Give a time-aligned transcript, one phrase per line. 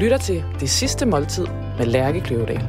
[0.00, 1.46] lytter til Det Sidste Måltid
[1.78, 2.62] med Lærke Kløvedal.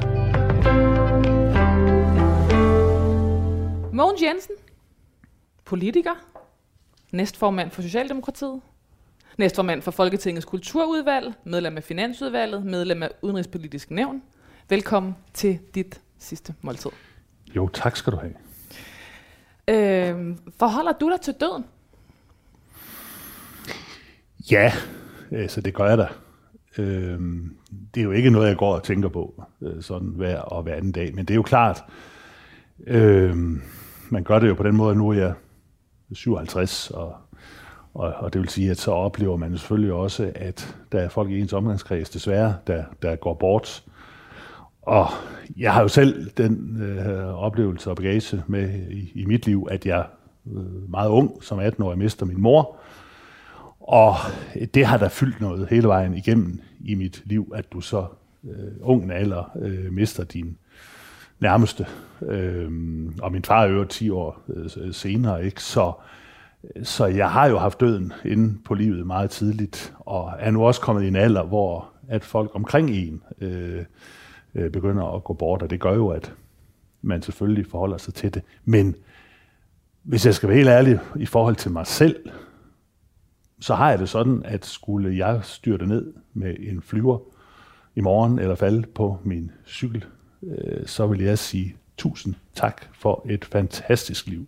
[3.94, 4.54] Mogens Jensen,
[5.64, 6.10] politiker,
[7.12, 8.60] næstformand for Socialdemokratiet,
[9.38, 14.22] næstformand for Folketingets Kulturudvalg, medlem af Finansudvalget, medlem af Udenrigspolitisk Nævn.
[14.68, 16.90] Velkommen til dit sidste måltid.
[17.56, 18.34] Jo, tak skal du have.
[19.68, 21.64] Øh, forholder du dig til døden?
[24.50, 24.72] Ja,
[25.32, 26.08] altså det gør jeg da.
[26.80, 27.20] Øh,
[27.94, 30.74] det er jo ikke noget, jeg går og tænker på øh, sådan hver og hver
[30.74, 31.84] anden dag, men det er jo klart,
[32.86, 33.36] øh,
[34.10, 35.32] man gør det jo på den måde, at nu er jeg
[36.12, 37.14] 57, og,
[37.94, 41.30] og, og det vil sige, at så oplever man selvfølgelig også, at der er folk
[41.30, 43.84] i ens omgangskreds, desværre, der, der går bort.
[44.82, 45.06] Og
[45.56, 49.86] jeg har jo selv den øh, oplevelse og bagage med i, i mit liv, at
[49.86, 50.06] jeg
[50.46, 52.76] øh, meget ung, som 18 år, mister min mor.
[53.80, 54.14] Og
[54.74, 58.06] det har der fyldt noget hele vejen igennem i mit liv, at du så
[58.44, 60.56] øh, ung alder øh, mister din
[61.40, 61.86] nærmeste.
[62.22, 62.70] Øh,
[63.22, 65.62] og min far er jo 10 år øh, senere, ikke?
[65.62, 65.92] Så,
[66.82, 70.80] så jeg har jo haft døden inde på livet meget tidligt, og er nu også
[70.80, 73.84] kommet i en alder, hvor at folk omkring en øh,
[74.54, 76.32] øh, begynder at gå bort, og det gør jo, at
[77.02, 78.42] man selvfølgelig forholder sig til det.
[78.64, 78.94] Men
[80.02, 82.16] hvis jeg skal være helt ærlig i forhold til mig selv,
[83.60, 87.18] så har jeg det sådan, at skulle jeg styrte ned med en flyver
[87.94, 90.04] i morgen eller falde på min cykel,
[90.42, 94.46] øh, så vil jeg sige tusind tak for et fantastisk liv.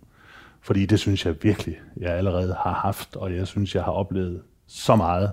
[0.61, 4.43] Fordi det synes jeg virkelig, jeg allerede har haft, og jeg synes, jeg har oplevet
[4.67, 5.31] så meget.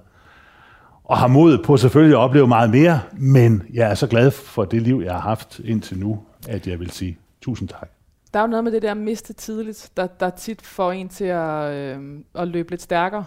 [1.04, 4.66] Og har mod på selvfølgelig at opleve meget mere, men jeg er så glad for
[4.66, 7.90] det liv, jeg har haft indtil nu, at jeg vil sige tusind tak.
[8.34, 11.26] Der er jo noget med det der miste tidligt, der, der tit får en til
[11.26, 13.26] at, øh, at løbe lidt stærkere.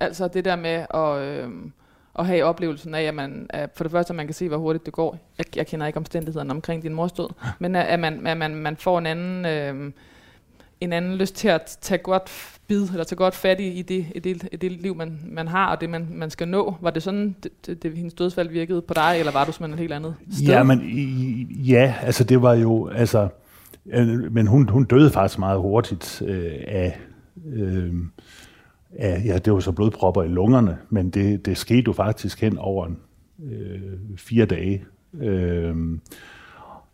[0.00, 1.50] Altså det der med at, øh,
[2.18, 4.56] at have oplevelsen af, at man, at for det første, at man kan se, hvor
[4.56, 5.18] hurtigt det går.
[5.38, 8.54] Jeg, jeg kender ikke omstændighederne omkring din mors død, men at, at, man, at man,
[8.54, 9.92] man får en anden, øh,
[10.80, 14.06] en anden lyst til at tage godt bid, eller tage godt fat i, i, det,
[14.14, 16.74] i, det, i det liv, man, man har, og det, man, man skal nå.
[16.80, 19.74] Var det sådan, det, det, det, hendes dødsfald virkede på dig, eller var du simpelthen
[19.74, 20.46] et helt andet sted?
[20.46, 20.80] Ja, men,
[21.50, 23.28] ja altså det var jo, altså,
[23.92, 26.98] øh, men hun, hun døde faktisk meget hurtigt øh, af,
[27.54, 27.94] øh,
[28.98, 32.58] af, ja, det var så blodpropper i lungerne, men det, det skete jo faktisk hen
[32.58, 32.98] over en,
[33.44, 34.84] øh, fire dage.
[35.20, 36.00] Øhm,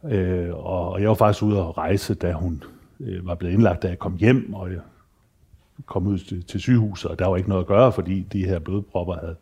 [0.04, 2.62] øh, øh, og jeg var faktisk ude at rejse, da hun
[3.00, 4.80] øh, var blevet indlagt, da jeg kom hjem, og jeg
[5.86, 8.58] kom ud til, til sygehuset, og der var ikke noget at gøre, fordi de her
[8.58, 9.36] blodpropper havde,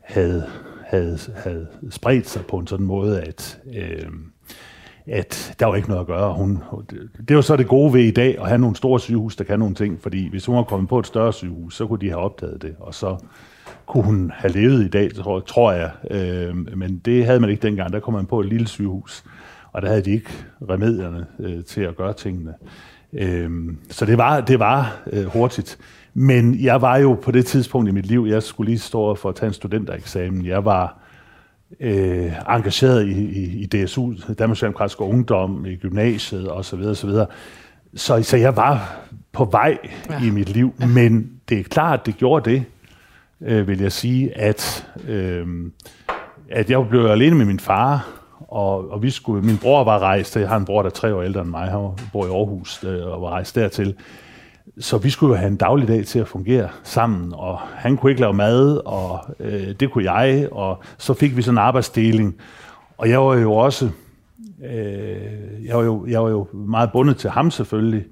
[0.00, 0.46] havde,
[0.86, 4.10] havde, havde spredt sig på en sådan måde, at, øh,
[5.10, 6.34] at der var ikke noget at gøre.
[6.34, 6.62] Hun,
[7.28, 9.58] det var så det gode ved i dag, at have nogle store sygehus, der kan
[9.58, 12.20] nogle ting, fordi hvis hun var kommet på et større sygehus, så kunne de have
[12.20, 13.16] opdaget det, og så
[13.86, 15.90] kunne hun have levet i dag, tror, tror jeg.
[16.10, 17.92] Øh, men det havde man ikke dengang.
[17.92, 19.24] Der kom man på et lille sygehus,
[19.72, 20.30] og der havde de ikke
[20.70, 22.54] remedierne øh, til at gøre tingene.
[23.12, 23.50] Øh,
[23.90, 25.78] så det var, det var øh, hurtigt.
[26.14, 29.28] Men jeg var jo på det tidspunkt i mit liv, jeg skulle lige stå for
[29.28, 30.46] at tage en studentereksamen.
[30.46, 31.07] Jeg var
[31.80, 36.80] øh, engageret i, i, i DSU, Danmarks Demokratiske Ungdom, i gymnasiet osv.
[36.80, 37.10] osv.
[37.94, 39.00] Så, så jeg var
[39.32, 39.78] på vej
[40.10, 40.24] ja.
[40.24, 40.86] i mit liv, ja.
[40.86, 42.64] men det er klart, det gjorde det,
[43.40, 45.46] øh, vil jeg sige, at, øh,
[46.50, 48.08] at jeg blev alene med min far,
[48.48, 51.14] og, og vi skulle, min bror var rejst, jeg har en bror, der er tre
[51.14, 53.94] år ældre end mig, han bor i Aarhus øh, og var rejst dertil.
[54.80, 58.20] Så vi skulle jo have en dagligdag til at fungere sammen, og han kunne ikke
[58.20, 62.36] lave mad, og øh, det kunne jeg, og så fik vi sådan en arbejdsdeling.
[62.98, 63.90] Og jeg var jo også,
[64.64, 68.04] øh, jeg, var jo, jeg var jo meget bundet til ham selvfølgelig,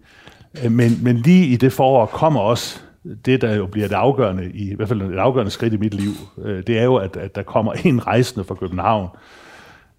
[0.65, 2.81] øh, men, men lige i det forår kommer også
[3.25, 5.95] det, der jo bliver det afgørende, i, i hvert fald et afgørende skridt i mit
[5.95, 6.11] liv,
[6.45, 9.09] øh, det er jo, at, at der kommer en rejsende fra København,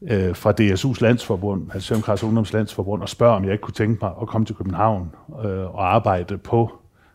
[0.01, 3.99] øh, fra DSU's landsforbund, altså Socialdemokratisk Ungdoms Landsforbund, og spørger, om jeg ikke kunne tænke
[4.01, 5.11] mig at komme til København
[5.45, 6.71] øh, og arbejde på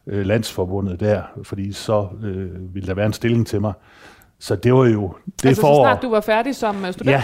[0.07, 3.73] øh, landsforbundet der, fordi så øh, ville der være en stilling til mig.
[4.39, 5.15] Så det var jo...
[5.43, 5.75] Det altså for...
[5.75, 7.11] så snart du var færdig som student?
[7.11, 7.23] Ja.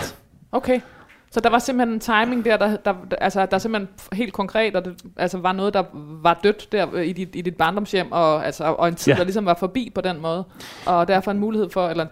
[0.53, 0.81] Okay.
[1.31, 4.85] Så der var simpelthen en timing der, der, der, altså, der simpelthen helt konkret, og
[4.85, 5.85] det altså, var noget, der
[6.23, 9.19] var dødt der i dit, i dit barndomshjem, og, altså, og en tid, ja.
[9.19, 10.45] der ligesom var forbi på den måde,
[10.87, 12.07] og derfor en mulighed for, eller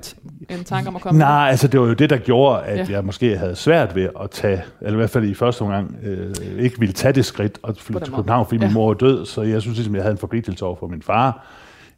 [0.48, 2.94] en tanke om at komme Nej, altså det var jo det, der gjorde, at ja.
[2.94, 6.34] jeg måske havde svært ved at tage, eller i hvert fald i første omgang, øh,
[6.58, 8.66] ikke ville tage det skridt og flytte til København, fordi ja.
[8.66, 11.02] min mor var død, så jeg synes ligesom, jeg havde en forpligtelse over for min
[11.02, 11.46] far.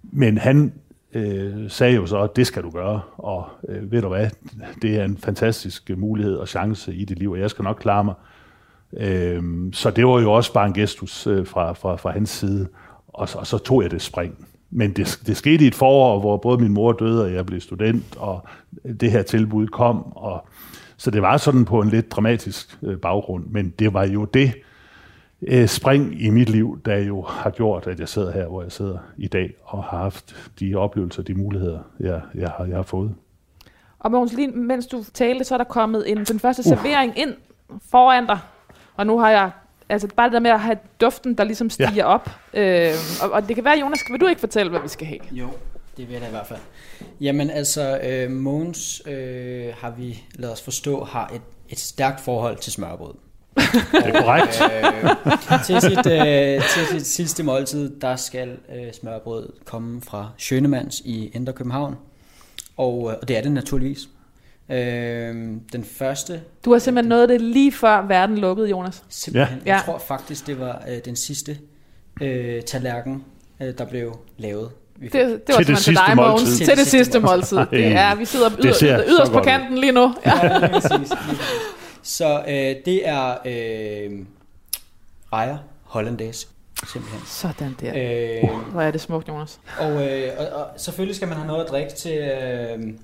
[0.03, 0.73] Men han
[1.15, 4.31] øh, sagde jo så, at det skal du gøre, og øh, ved du hvad,
[4.83, 8.05] det er en fantastisk mulighed og chance i dit liv, og jeg skal nok klare
[8.05, 8.15] mig.
[8.97, 12.69] Øh, så det var jo også bare en gestus øh, fra, fra, fra hans side,
[13.09, 14.47] og så, og så tog jeg det spring.
[14.71, 17.61] men det, det skete i et forår, hvor både min mor døde, og jeg blev
[17.61, 18.47] student, og
[19.01, 20.13] det her tilbud kom.
[20.17, 20.47] Og,
[20.97, 24.53] så det var sådan på en lidt dramatisk øh, baggrund, men det var jo det
[25.43, 28.73] øh, spring i mit liv, der jo har gjort, at jeg sidder her, hvor jeg
[28.73, 32.83] sidder i dag, og har haft de oplevelser, de muligheder, jeg, jeg, har, jeg har
[32.83, 33.15] fået.
[33.99, 36.65] Og Mogens, lige mens du talte, så er der kommet en, den første uh.
[36.65, 37.35] servering ind
[37.91, 38.39] foran dig.
[38.97, 39.51] Og nu har jeg
[39.89, 42.05] altså bare det der med at have duften, der ligesom stiger ja.
[42.05, 42.31] op.
[42.55, 42.93] Øh,
[43.23, 45.21] og, og det kan være, Jonas, vil du ikke fortælle, hvad vi skal have?
[45.31, 45.49] Jo,
[45.97, 46.61] det vil jeg da i hvert fald.
[47.21, 52.57] Jamen altså, øh, Mogens øh, har vi, lad os forstå, har et, et stærkt forhold
[52.57, 53.15] til smørbrød.
[53.93, 54.63] Det er korrekt.
[54.63, 61.03] øh, til, sit, øh, til sit sidste måltid, der skal øh, smørbrød komme fra Schønemanns
[61.05, 61.97] i Indre København.
[62.77, 64.09] Og, øh, og det er det naturligvis.
[64.71, 65.35] Øh,
[65.73, 66.41] den første...
[66.65, 69.03] Du har simpelthen nået det lige før verden lukkede, Jonas.
[69.09, 69.59] Simpelthen.
[69.67, 69.73] Ja.
[69.73, 71.59] Jeg tror faktisk, det var øh, den sidste
[72.21, 73.25] øh, tallerken,
[73.63, 74.71] øh, der blev lavet.
[75.01, 76.57] Det, det var til det sidste dig, måltid.
[76.57, 77.59] Til, til det sidste måltid.
[77.71, 80.15] Det er, vi sidder yder, yderst på kanten lige nu.
[80.27, 80.47] Ja.
[80.47, 81.39] ja lige præcis, lige
[82.03, 84.25] Så øh, det er øh,
[85.33, 86.47] rejer hollandaise.
[86.87, 87.23] Simpelthen.
[87.27, 87.93] Sådan der.
[88.43, 89.61] Øh, uh, hvor er det smukt, Jonas.
[89.81, 92.95] Og, øh, og, og selvfølgelig skal man have noget at drikke til, øh,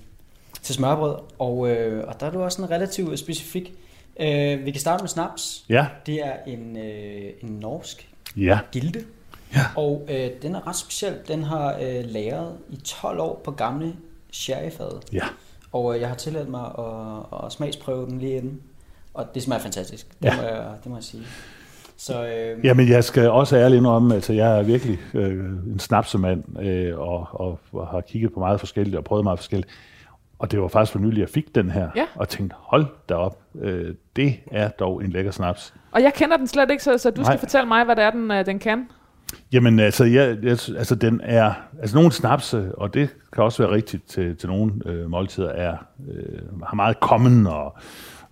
[0.62, 3.72] til smørbrød, og, øh, og der er du også en relativt specifik.
[4.20, 5.64] Øh, vi kan starte med snaps.
[5.68, 5.86] Ja.
[6.06, 8.58] Det er en, øh, en norsk ja.
[8.72, 9.04] gilde.
[9.54, 9.60] Ja.
[9.76, 11.18] Og øh, den er ret speciel.
[11.28, 13.96] Den har øh, lagret i 12 år på gamle
[14.32, 15.00] sherryfad.
[15.12, 15.24] Ja.
[15.72, 18.60] Og øh, jeg har tilladt mig at, at smagsprøve den lige inden.
[19.14, 20.06] Og det smager fantastisk.
[20.22, 20.36] Det, ja.
[20.36, 21.22] må, jeg, det må jeg sige.
[21.96, 22.64] Så, øh...
[22.64, 26.98] Jamen, jeg skal også ærligt indrømme, at altså, jeg er virkelig øh, en snapsemand, øh,
[26.98, 29.70] og, og, og har kigget på meget forskelligt og prøvet meget forskelligt.
[30.38, 32.04] Og det var faktisk for nylig, jeg fik den her, ja.
[32.14, 35.74] og tænkte, hold da op, øh, det er dog en lækker snaps.
[35.92, 37.30] Og jeg kender den slet ikke, så, så du Nej.
[37.30, 38.88] skal fortælle mig, hvad det er, den, øh, den kan.
[39.52, 43.72] Jamen altså, jeg, jeg, altså den er, altså nogle snapse, og det kan også være
[43.72, 45.76] rigtigt til, til nogle øh, måltider, er,
[46.08, 47.76] øh, har meget kommen og,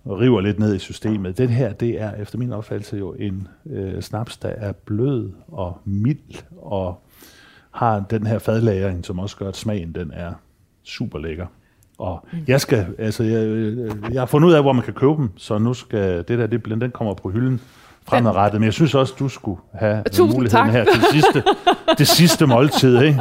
[0.05, 1.37] og river lidt ned i systemet.
[1.37, 5.77] Den her, det er efter min opfattelse jo en øh, snaps, der er blød og
[5.85, 7.03] mild, og
[7.71, 10.33] har den her fadlagring, som også gør, at smagen den er
[10.83, 11.45] super lækker.
[11.97, 12.39] Og mm.
[12.47, 13.47] jeg skal, altså, jeg,
[14.13, 16.47] jeg har fundet ud af, hvor man kan købe dem, så nu skal det der,
[16.47, 17.61] det, den kommer på hylden
[18.07, 18.61] fremadrettet.
[18.61, 20.71] Men jeg synes også, du skulle have Tusind muligheden tak.
[20.71, 21.43] her til sidste,
[21.97, 23.01] det sidste måltid.
[23.01, 23.19] Ikke?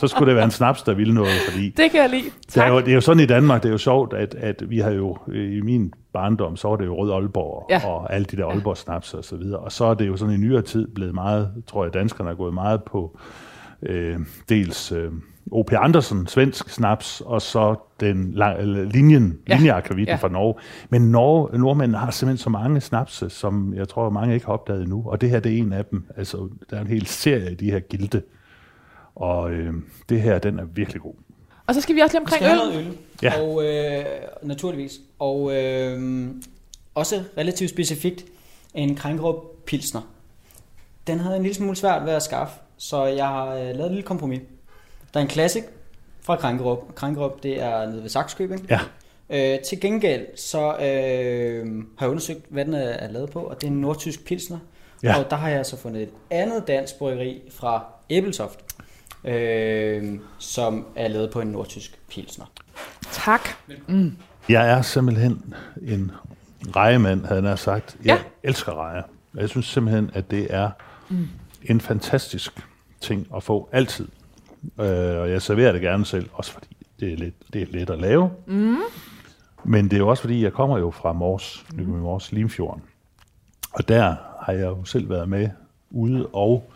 [0.00, 1.32] Så skulle det være en snaps, der ville noget.
[1.50, 2.30] Fordi det kan jeg lide.
[2.48, 2.54] Tak.
[2.54, 4.70] Det er, jo, det er jo sådan i Danmark, det er jo sjovt, at, at
[4.70, 7.86] vi har jo i min barndom, så var det jo Rød Aalborg ja.
[7.86, 9.58] og alle de der Aalborg snaps og så videre.
[9.58, 12.34] Og så er det jo sådan i nyere tid blevet meget, tror jeg, danskerne er
[12.34, 13.18] gået meget på
[13.82, 14.18] øh,
[14.48, 14.92] dels...
[14.92, 15.12] Øh,
[15.50, 15.72] O.P.
[15.72, 18.34] Andersen, svensk snaps, og så den
[18.92, 19.56] linjen, ja.
[19.56, 20.16] linjeakvavitten ja.
[20.16, 20.54] fra Norge.
[20.90, 24.82] Men Norge, nordmændene har simpelthen så mange snapse, som jeg tror, mange ikke har opdaget
[24.82, 25.04] endnu.
[25.06, 26.04] Og det her, det er en af dem.
[26.16, 28.22] Altså, der er en hel serie af de her gilde.
[29.14, 29.74] Og øh,
[30.08, 31.14] det her, den er virkelig god.
[31.66, 32.86] Og så skal vi også lige omkring øl.
[32.86, 32.96] øl.
[33.22, 33.40] Ja.
[33.40, 34.04] Og øh,
[34.42, 35.00] naturligvis.
[35.18, 36.26] Og øh,
[36.94, 38.24] også relativt specifikt
[38.74, 39.36] en Krænkerup
[39.66, 40.00] Pilsner.
[41.06, 43.90] Den havde en lille smule svært ved at skaffe, så jeg har øh, lavet et
[43.90, 44.40] lille kompromis.
[45.14, 45.62] Der er en klassik
[46.22, 46.94] fra Krænkerup.
[46.94, 48.66] Krænkerup, det er nede ved Saxkøbing.
[48.70, 48.80] Ja.
[49.30, 53.66] Øh, til gengæld, så øh, har jeg undersøgt, hvad den er lavet på, og det
[53.66, 54.58] er en nordtysk pilsner.
[55.02, 55.18] Ja.
[55.18, 58.58] Og der har jeg så fundet et andet dansk bryggeri fra Æbelsoft,
[59.24, 62.44] øh, som er lavet på en nordtysk pilsner.
[63.10, 63.48] Tak.
[63.86, 64.16] Mm.
[64.48, 66.12] Jeg er simpelthen en
[66.76, 67.96] rejemand, havde jeg sagt.
[68.04, 68.48] Jeg ja.
[68.48, 69.02] elsker rejer.
[69.34, 70.70] Jeg synes simpelthen, at det er
[71.08, 71.28] mm.
[71.62, 72.52] en fantastisk
[73.00, 74.08] ting at få altid.
[74.80, 77.90] Øh, og jeg serverer det gerne selv, også fordi det er lidt, det er let
[77.90, 78.30] at lave.
[78.46, 78.76] Mm.
[79.64, 81.84] Men det er jo også fordi, jeg kommer jo fra Mors, mm.
[81.84, 82.82] Mors, Limfjorden.
[83.72, 85.48] Og der har jeg jo selv været med
[85.90, 86.72] ude og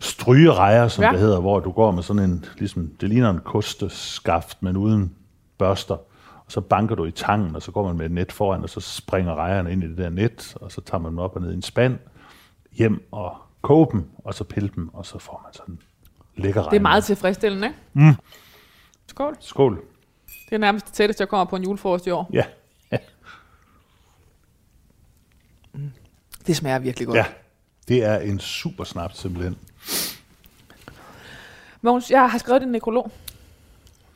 [0.00, 1.10] stryge rejer, som ja.
[1.10, 5.14] det hedder, hvor du går med sådan en, ligesom, det ligner en kosteskaft, men uden
[5.58, 5.94] børster.
[6.46, 8.70] Og så banker du i tangen, og så går man med et net foran, og
[8.70, 11.42] så springer rejerne ind i det der net, og så tager man dem op og
[11.42, 11.98] ned i en spand,
[12.72, 15.78] hjem og koge dem, og så pille dem, og så får man sådan
[16.36, 17.78] lækker Det er meget tilfredsstillende, ikke?
[17.92, 18.14] Mm.
[19.06, 19.36] Skål.
[19.40, 19.82] Skål.
[20.26, 22.30] Det er nærmest det tætteste, jeg kommer på en julefrokost i år.
[22.32, 22.44] Ja.
[22.92, 22.98] ja.
[25.72, 25.90] Mm.
[26.46, 27.16] Det smager virkelig godt.
[27.16, 27.24] Ja,
[27.88, 29.58] det er en super snaps simpelthen.
[31.82, 33.12] Mogens, jeg har skrevet en nekrolog.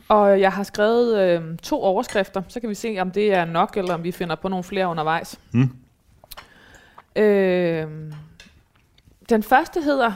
[0.09, 2.43] Og jeg har skrevet øh, to overskrifter.
[2.49, 4.89] Så kan vi se, om det er nok, eller om vi finder på nogle flere
[4.89, 5.41] undervejs.
[5.53, 5.71] Mm.
[7.17, 7.87] Øh,
[9.29, 10.13] den første hedder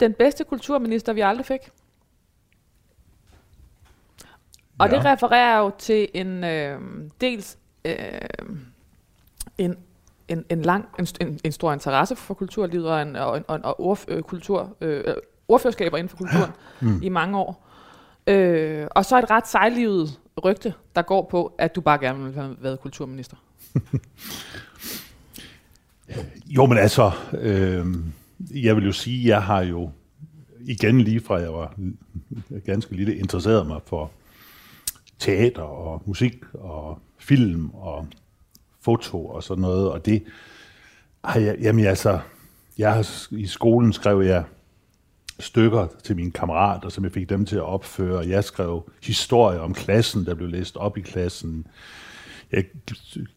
[0.00, 1.70] den bedste kulturminister, vi aldrig fik.
[4.78, 4.96] Og ja.
[4.96, 6.80] det refererer jo til en øh,
[7.20, 7.94] dels øh,
[9.58, 9.76] en,
[10.28, 13.56] en, en lang, en, en, en stor interesse for kulturlivet og en, og en, og
[13.56, 15.04] en og ordf, øh, kultur, øh,
[15.48, 17.02] ordførerskaber inden for kulturen mm.
[17.02, 17.66] i mange år.
[18.26, 22.34] Øh, og så et ret sejlivet rygte, der går på, at du bare gerne vil
[22.34, 23.36] have været kulturminister.
[26.56, 27.86] jo, men altså, øh,
[28.54, 29.90] jeg vil jo sige, jeg har jo
[30.60, 31.74] igen lige fra jeg var
[32.64, 34.10] ganske lille interesseret mig for
[35.18, 38.06] teater og musik og film og
[38.80, 40.22] foto og sådan noget, og det
[41.24, 42.18] har jeg, jamen altså,
[42.78, 44.44] jeg har, i skolen skrev jeg
[45.40, 48.28] stykker til mine kammerater, som jeg fik dem til at opføre.
[48.28, 51.66] Jeg skrev historier om klassen, der blev læst op i klassen.
[52.52, 52.64] Jeg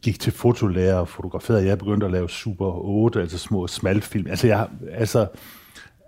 [0.02, 1.68] gik til fotolærer og fotograferede.
[1.68, 4.28] Jeg begyndte at lave Super 8, altså små smalfilm.
[4.28, 5.28] Altså, jeg, altså,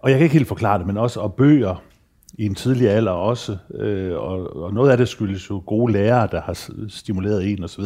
[0.02, 1.84] og jeg kan ikke helt forklare det, men også og bøger
[2.38, 6.28] i en tidlig alder også, øh, og, og noget af det skyldes jo gode lærere,
[6.32, 7.84] der har stimuleret en osv.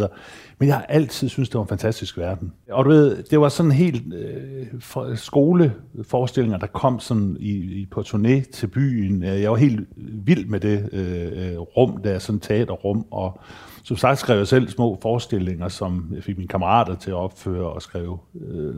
[0.60, 2.54] Men jeg har altid synes det var en fantastisk verden.
[2.72, 4.68] Og du ved, det var sådan helt øh,
[5.16, 9.24] skoleforestillinger, der kom sådan i, i, på turné til byen.
[9.24, 13.42] Jeg var helt vild med det øh, øh rum, der er sådan teaterrum, og
[13.84, 17.70] som sagt skrev jeg selv små forestillinger, som jeg fik mine kammerater til at opføre
[17.70, 18.18] og skrive.
[18.42, 18.76] Øh,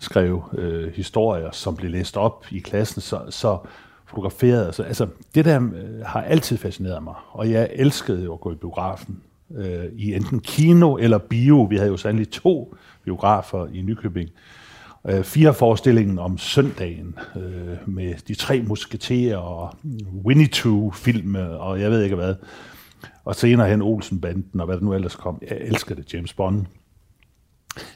[0.00, 3.58] skrev øh, historier, som blev læst op i klassen, så, så
[4.06, 4.74] fotograferet.
[4.74, 8.52] Så, altså det der øh, har altid fascineret mig, og jeg elskede jo at gå
[8.52, 9.20] i biografen.
[9.56, 11.62] Øh, I enten kino eller bio.
[11.62, 12.74] Vi havde jo sandelig to
[13.04, 14.30] biografer i Nykøbing.
[15.08, 19.74] Øh, fire forestillingen om søndagen øh, med de tre musketerer og
[20.24, 22.34] Winnie Two-film og jeg ved ikke hvad.
[23.24, 25.42] Og senere hen Olsen-banden og hvad der nu ellers kom.
[25.50, 26.66] Jeg elsker det, James Bond.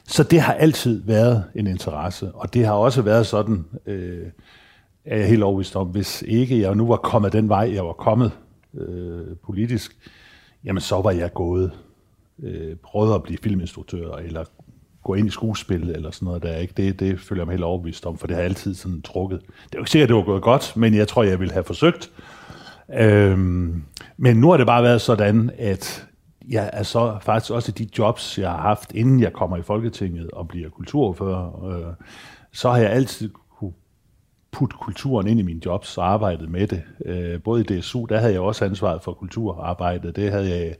[0.03, 4.27] Så det har altid været en interesse, og det har også været sådan, øh,
[5.05, 7.93] er jeg helt overbevist om, hvis ikke jeg nu var kommet den vej, jeg var
[7.93, 8.31] kommet
[8.73, 9.97] øh, politisk,
[10.63, 11.71] jamen så var jeg gået,
[12.43, 14.43] øh, prøvet at blive filminstruktør, eller
[15.03, 16.57] gå ind i skuespil, eller sådan noget der.
[16.57, 16.73] Ikke?
[16.77, 19.39] Det, det føler jeg mig helt overbevist om, for det har altid sådan trukket.
[19.41, 21.53] Det er jo ikke sikkert, at det var gået godt, men jeg tror, jeg ville
[21.53, 22.11] have forsøgt.
[22.93, 23.83] Øhm,
[24.17, 26.07] men nu har det bare været sådan, at
[26.49, 30.31] jeg er så faktisk også de jobs, jeg har haft, inden jeg kommer i Folketinget
[30.31, 31.93] og bliver kulturfører, øh,
[32.51, 33.73] så har jeg altid kunne
[34.51, 36.83] putte kulturen ind i mine jobs og arbejdet med det.
[37.05, 40.15] Øh, både i DSU, der havde jeg også ansvaret for kulturarbejdet.
[40.15, 40.75] Det havde jeg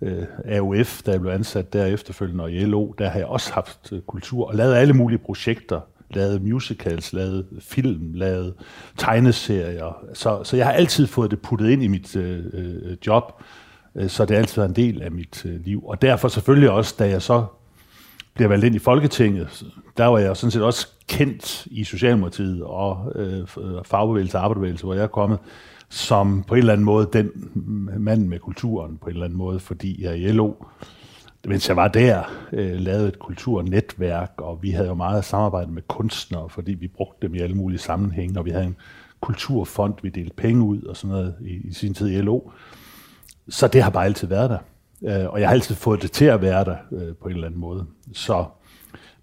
[0.00, 3.52] øh, AUF, da jeg blev ansat der efterfølgende, og i LO, der har jeg også
[3.52, 5.80] haft øh, kultur og lavet alle mulige projekter
[6.10, 8.54] lavet musicals, lavet film, lavet
[8.96, 10.04] tegneserier.
[10.14, 13.42] Så, så jeg har altid fået det puttet ind i mit øh, øh job.
[13.94, 15.86] Øh, så det har altid været en del af mit øh, liv.
[15.86, 17.44] Og derfor selvfølgelig også, da jeg så
[18.34, 19.64] bliver valgt ind i Folketinget,
[19.96, 24.84] der var jeg sådan set også kendt i Socialdemokratiet og øh, øh fagbevægelse og arbejderbevægelse,
[24.84, 25.38] hvor jeg er kommet,
[25.88, 27.30] som på en eller anden måde den
[27.98, 30.52] mand med kulturen på en eller anden måde, fordi jeg i LO,
[31.46, 32.22] mens jeg var der,
[32.52, 37.26] øh, lavede et kulturnetværk, og vi havde jo meget samarbejde med kunstnere, fordi vi brugte
[37.26, 38.76] dem i alle mulige sammenhænge, og vi havde en
[39.20, 42.40] kulturfond, vi delte penge ud og sådan noget i, i sin tid i LO.
[43.48, 44.58] Så det har bare altid været der.
[45.02, 47.46] Øh, og jeg har altid fået det til at være der øh, på en eller
[47.46, 47.86] anden måde.
[48.12, 48.44] Så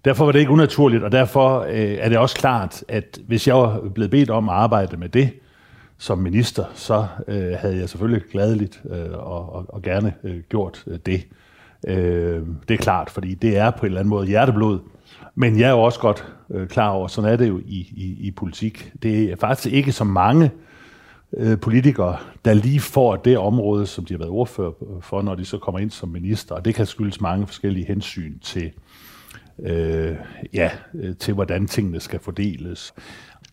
[0.04, 3.56] derfor var det ikke unaturligt, og derfor øh, er det også klart, at hvis jeg
[3.56, 5.30] var blevet bedt om at arbejde med det
[5.98, 10.84] som minister, så øh, havde jeg selvfølgelig gladeligt øh, og, og, og gerne øh, gjort
[10.86, 11.24] øh, det.
[11.86, 14.78] Øh, det er klart, fordi det er på en eller anden måde hjerteblod.
[15.34, 18.16] Men jeg er jo også godt øh, klar over, sådan er det jo i, i,
[18.20, 18.92] i politik.
[19.02, 20.50] Det er faktisk ikke så mange
[21.36, 25.44] øh, politikere, der lige får det område, som de har været ordfører for, når de
[25.44, 26.54] så kommer ind som minister.
[26.54, 28.70] Og det kan skyldes mange forskellige hensyn til,
[29.62, 30.16] øh,
[30.52, 32.94] ja, øh, til hvordan tingene skal fordeles.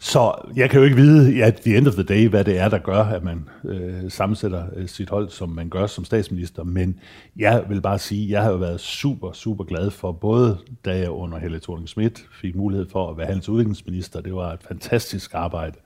[0.04, 2.70] Så jeg kan jo ikke vide at the end of the day, hvad det er,
[2.70, 6.64] der gør, at man øh, sammensætter øh, sit hold, som man gør som statsminister.
[6.64, 7.00] Men
[7.38, 10.98] jeg vil bare sige, at jeg har jo været super, super glad for, både da
[10.98, 14.22] jeg under Helle thorning Schmidt fik mulighed for at være hans udviklingsminister.
[14.22, 15.78] Det var et fantastisk arbejde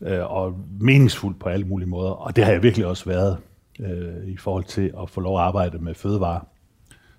[0.00, 2.10] øh, og meningsfuldt på alle mulige måder.
[2.10, 3.36] Og det har jeg virkelig også været
[3.80, 6.40] øh, i forhold til at få lov at arbejde med fødevare.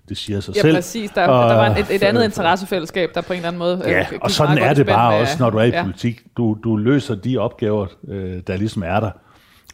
[0.08, 0.72] Det siger sig ja, selv.
[0.72, 1.10] Ja, præcis.
[1.10, 3.82] Der, og, der var et, et andet interessefællesskab, der på en eller anden måde...
[3.86, 5.82] Ja, øh, og sådan er det bare med, også, når du er i ja.
[5.82, 6.22] politik.
[6.36, 9.10] Du, du løser de opgaver, øh, der ligesom er der.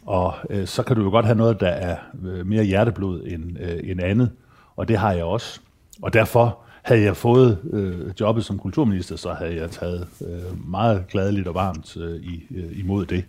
[0.05, 3.59] Og øh, så kan du jo godt have noget, der er øh, mere hjerteblod end,
[3.59, 4.31] øh, end andet.
[4.75, 5.59] Og det har jeg også.
[6.01, 11.07] Og derfor havde jeg fået øh, jobbet som kulturminister, så havde jeg taget øh, meget
[11.07, 13.25] gladeligt og varmt øh, i, øh, imod det.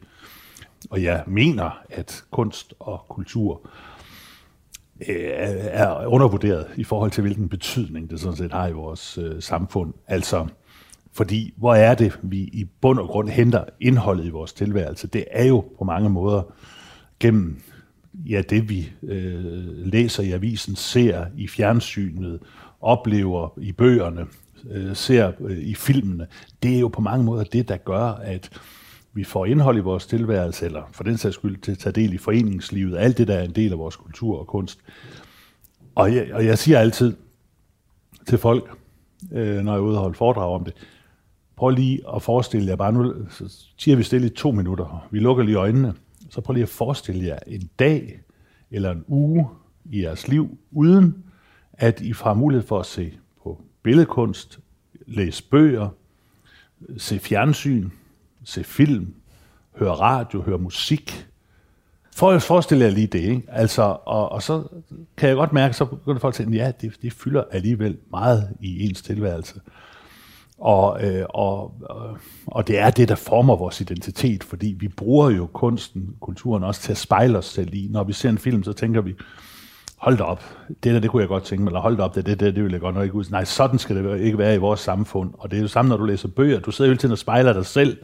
[0.90, 3.60] Og jeg mener, at kunst og kultur
[5.08, 5.30] Øh,
[5.62, 9.94] er undervurderet i forhold til, hvilken betydning det sådan set har i vores øh, samfund.
[10.06, 10.46] Altså,
[11.12, 15.06] fordi hvor er det, vi i bund og grund henter indholdet i vores tilværelse?
[15.06, 16.42] Det er jo på mange måder
[17.20, 17.60] gennem
[18.14, 22.40] ja, det, vi øh, læser i avisen, ser i fjernsynet,
[22.80, 24.26] oplever i bøgerne,
[24.70, 26.26] øh, ser øh, i filmene,
[26.62, 28.50] det er jo på mange måder det, der gør, at
[29.16, 32.12] vi får indhold i vores tilværelse, eller for den sags skyld til at tage del
[32.12, 34.78] i foreningslivet, alt det, der er en del af vores kultur og kunst.
[35.94, 37.16] Og jeg, og jeg siger altid
[38.26, 38.70] til folk,
[39.32, 40.74] øh, når jeg er ude og holde foredrag om det,
[41.56, 45.18] prøv lige at forestille jer, bare nu så siger vi stille i to minutter, vi
[45.18, 45.94] lukker lige øjnene,
[46.30, 48.20] så prøv lige at forestille jer en dag
[48.70, 49.48] eller en uge
[49.84, 51.24] i jeres liv, uden
[51.72, 54.58] at I får mulighed for at se på billedkunst,
[55.06, 55.88] læse bøger,
[56.96, 57.90] se fjernsyn,
[58.46, 59.14] se film,
[59.78, 61.26] høre radio, høre musik.
[62.16, 63.42] For at forestille jer lige det, ikke?
[63.48, 64.64] Altså, og, og så
[65.16, 68.48] kan jeg godt mærke, så begynder folk at tænke, ja, det, det fylder alligevel meget
[68.60, 69.60] i ens tilværelse.
[70.58, 75.30] Og, øh, og, øh, og det er det, der former vores identitet, fordi vi bruger
[75.30, 77.88] jo kunsten, kulturen også til at spejle os selv i.
[77.90, 79.14] Når vi ser en film, så tænker vi,
[79.96, 82.14] hold da op, det der, det kunne jeg godt tænke mig, eller hold da op,
[82.14, 83.24] det, det, det, det vil jeg godt nok ikke ud.
[83.30, 85.30] Nej, sådan skal det ikke være i vores samfund.
[85.38, 86.60] Og det er jo samme, når du læser bøger.
[86.60, 87.98] Du sidder jo hele tiden og spejler dig selv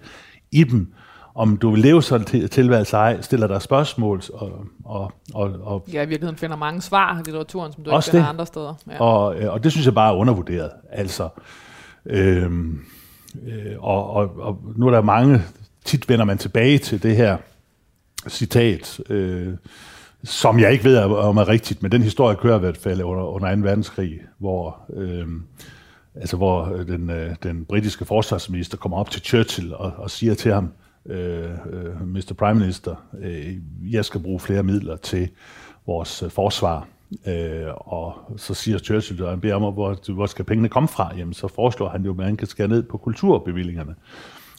[0.52, 0.92] i dem.
[1.35, 4.23] Om du vil leve sådan til tilværelse ej, stiller dig spørgsmål.
[4.35, 8.11] Og, og, og, og Ja, i virkeligheden finder mange svar i litteraturen, som du Også
[8.11, 8.30] ikke finder det.
[8.30, 8.75] andre steder.
[8.90, 9.00] Ja.
[9.00, 10.71] Og, øh, og det synes jeg bare er undervurderet.
[10.90, 11.28] Altså,
[12.06, 12.80] øhm,
[13.47, 15.42] øh, og, og, og nu er der mange,
[15.85, 17.37] tit vender man tilbage til det her
[18.28, 19.49] citat, øh,
[20.25, 23.25] som jeg ikke ved om er rigtigt, men den historie kører i hvert fald under,
[23.25, 23.61] under 2.
[23.62, 25.26] verdenskrig, hvor, øh,
[26.14, 30.35] altså hvor øh, den, øh, den britiske forsvarsminister kommer op til Churchill og, og siger
[30.35, 30.73] til ham,
[31.07, 32.35] øh, øh, Mr.
[32.38, 33.57] Prime Minister, øh,
[33.90, 35.28] jeg skal bruge flere midler til
[35.87, 36.87] vores øh, forsvar.
[37.26, 41.14] Øh, og så siger Churchill, og han beder om, hvor, hvor skal pengene komme fra?
[41.16, 43.95] Jamen, så foreslår han jo, at man kan skære ned på kulturbevillingerne.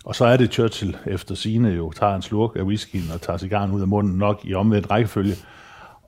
[0.06, 3.38] Og så er det Churchill efter sine jo tager en slurk af whiskyen og tager
[3.38, 5.36] cigaren ud af munden nok i omvendt rækkefølge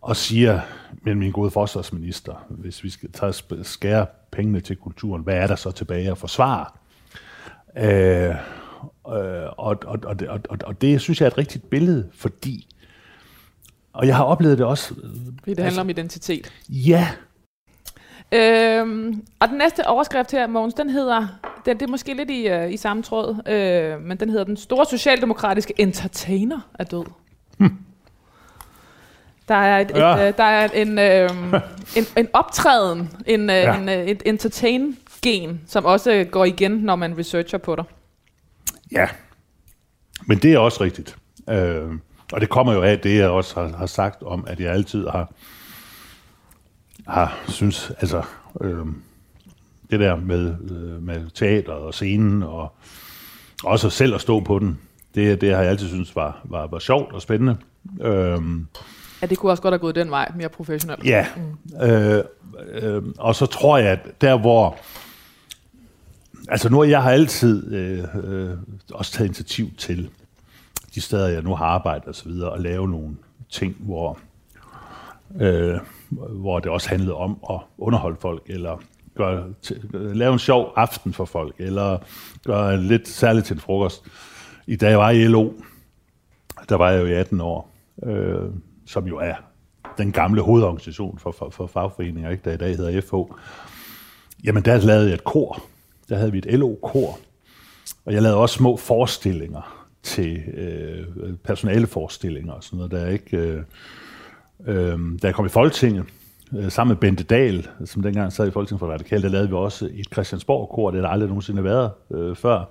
[0.06, 0.60] og siger,
[1.02, 5.56] men min gode forsvarsminister, hvis vi skal tage skære pengene til kulturen, hvad er der
[5.56, 6.66] så tilbage at forsvare?
[7.78, 8.36] Øh, øh,
[9.58, 10.16] og, og, og,
[10.50, 12.68] og, og, det synes jeg er et rigtigt billede, fordi,
[13.94, 14.94] og jeg har oplevet det også,
[15.40, 16.54] Fordi det handler om identitet.
[16.70, 17.08] ja,
[18.32, 21.28] Øhm, og den næste overskrift her, Mogens, den hedder,
[21.66, 24.58] den, det er måske lidt i, uh, i samme tråd, øh, men den hedder Den
[24.58, 27.06] store socialdemokratiske entertainer er død.
[29.48, 30.16] Der er, et, Ja.
[30.16, 31.30] et, øh, der er en, øh,
[31.98, 33.78] en, en optræden, en, øh, Ja.
[33.78, 37.84] en, øh, et entertain-gen, som også går igen, når man researcher på dig.
[38.92, 39.08] Ja,
[40.28, 41.18] men det er også rigtigt.
[41.50, 41.92] Øh,
[42.34, 45.08] og det kommer jo af det, jeg også har, har sagt om, at jeg altid
[45.08, 45.32] har,
[47.08, 48.22] har synes, altså
[48.62, 48.86] øh,
[49.92, 52.76] det der med, øh, med teater og scenen, og
[53.64, 54.80] også selv at stå på den,
[55.16, 57.58] det, det har jeg altid synes var, var, var sjovt og spændende.
[58.02, 58.38] Øh,
[59.26, 61.06] Ja, det kunne også godt have gået den vej, mere professionelt.
[61.06, 61.28] Ja,
[61.82, 62.24] øh,
[62.72, 64.78] øh, og så tror jeg, at der hvor...
[66.48, 68.58] Altså nu, jeg har altid øh, øh,
[68.94, 70.10] også taget initiativ til
[70.96, 73.16] de steder, jeg nu har arbejdet og så videre, at lave nogle
[73.50, 74.20] ting, hvor,
[75.42, 78.82] øh, hvor det også handlede om at underholde folk, eller
[79.16, 79.54] gøre,
[79.94, 81.98] lave en sjov aften for folk, eller
[82.46, 84.04] gøre lidt særligt til en frokost.
[84.68, 85.52] I da jeg var i LO,
[86.70, 87.72] der var jeg jo i 18 år,
[88.04, 88.50] øh,
[88.86, 89.36] som jo er
[89.98, 93.34] den gamle hovedorganisation for, for, for fagforeninger, ikke, der i dag hedder FH.
[94.44, 95.64] Jamen der lavede jeg et kor.
[96.10, 97.20] Der havde vi et LO-kor.
[98.06, 101.06] Og jeg lavede også små forestillinger til øh,
[101.44, 103.38] personaleforestillinger og sådan noget, der ikke...
[103.38, 103.62] Øh,
[104.68, 106.06] øh, da jeg kom i Folketinget,
[106.58, 109.56] øh, sammen med Bente Dahl, som dengang sad i Folketinget for Radikal, der lavede vi
[109.56, 112.66] også et Christiansborg-kor, det har der aldrig nogensinde været øh, før.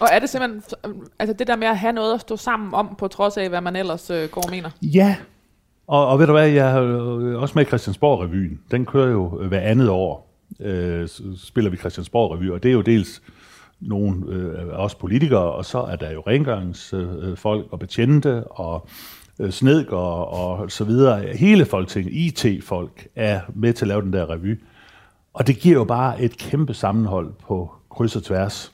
[0.00, 0.62] Og er det simpelthen,
[1.18, 3.60] altså det der med at have noget at stå sammen om, på trods af, hvad
[3.60, 4.70] man ellers øh, går og mener?
[4.82, 5.16] Ja,
[5.92, 8.60] og, og ved du hvad, jeg har øh, også med Christiansborg-revyen.
[8.70, 12.80] Den kører jo øh, hver andet år, øh, spiller vi Christiansborg-revy, og det er jo
[12.80, 13.22] dels
[13.80, 18.86] nogle øh, også politikere, og så er der jo rengøringsfolk øh, folk og betjente og
[19.40, 21.36] øh, snedker og, og så videre.
[21.36, 24.60] Hele Folketinget, IT-folk er med til at lave den der revy.
[25.32, 28.72] Og det giver jo bare et kæmpe sammenhold på kryds og tværs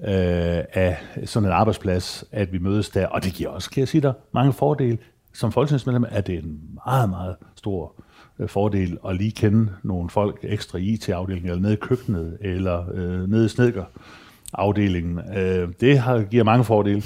[0.00, 3.06] øh, af sådan en arbejdsplads, at vi mødes der.
[3.06, 4.98] Og det giver også, kan jeg sige dig, mange fordele.
[5.38, 7.94] Som folketingsmedlem er det en meget, meget stor
[8.38, 12.84] øh, fordel at lige kende nogle folk ekstra i IT-afdelingen, eller nede i køkkenet, eller
[12.94, 15.20] øh, nede i snedkerafdelingen.
[15.36, 17.02] Øh, det har, giver mange fordele.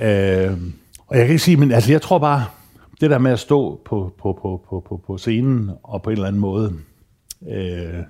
[0.00, 0.52] Øh,
[1.06, 2.44] og jeg kan ikke sige, men altså, jeg tror bare,
[3.00, 6.14] det der med at stå på, på, på, på, på, på scenen og på en
[6.14, 6.72] eller anden måde
[7.48, 8.02] øh,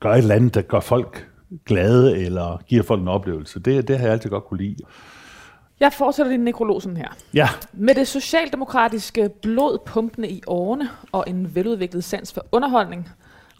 [0.00, 1.28] gør et eller andet, der gør folk
[1.66, 4.76] glade, eller giver folk en oplevelse, det, det har jeg altid godt kunne lide.
[5.82, 7.08] Jeg fortsætter din nekrolog sådan her.
[7.34, 13.08] Ja, Med det socialdemokratiske blod pumpende i årene og en veludviklet sans for underholdning,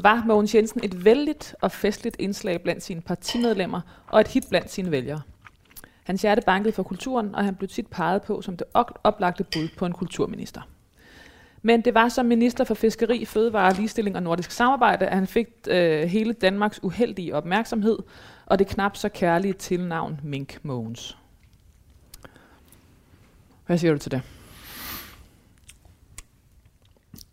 [0.00, 4.70] var Mogens Jensen et vældigt og festligt indslag blandt sine partimedlemmer og et hit blandt
[4.70, 5.20] sine vælgere.
[6.04, 8.66] Hans hjerte bankede for kulturen, og han blev tit peget på som det
[9.04, 10.60] oplagte bud på en kulturminister.
[11.62, 15.46] Men det var som minister for fiskeri, fødevare, ligestilling og nordisk samarbejde, at han fik
[15.68, 17.98] øh, hele Danmarks uheldige opmærksomhed
[18.46, 21.16] og det knap så kærlige tilnavn Mink Mogens.
[23.72, 24.22] Hvad siger du til det?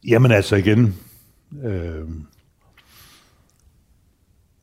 [0.07, 0.95] Jamen altså igen,
[1.63, 2.07] øh,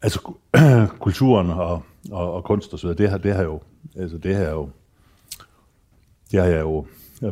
[0.02, 0.32] altså
[1.00, 3.60] kulturen og, og, og kunst og så videre, det har, det har jo,
[3.96, 4.70] altså det har jo,
[6.30, 6.86] det har jeg jo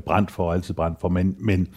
[0.06, 1.68] brændt for, altid brændt for, men, men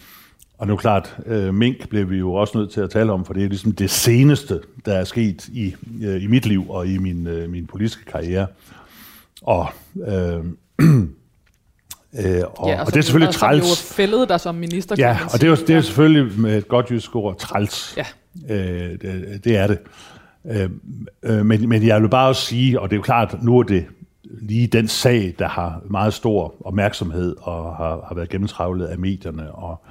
[0.58, 3.32] og nu klart, øh, mink blev vi jo også nødt til at tale om, for
[3.32, 6.98] det er ligesom det seneste, der er sket i, øh, i mit liv og i
[6.98, 8.46] min, øh, min politiske karriere.
[9.42, 9.68] Og,
[10.06, 10.44] øh,
[12.14, 13.64] øh, og, ja, og, og det er selvfølgelig og træls.
[13.64, 16.58] Som jo fældede dig som minister, Ja, og det er, jo, det er selvfølgelig med
[16.58, 17.96] et godt jysk ord træls.
[17.96, 18.04] Ja.
[18.54, 19.78] Øh, det, det er det.
[20.46, 20.70] Øh,
[21.22, 23.62] øh, men, men jeg vil bare også sige, og det er jo klart, nu er
[23.62, 23.86] det
[24.24, 29.52] lige den sag, der har meget stor opmærksomhed og har, har været gennemtravlet af medierne,
[29.52, 29.82] og,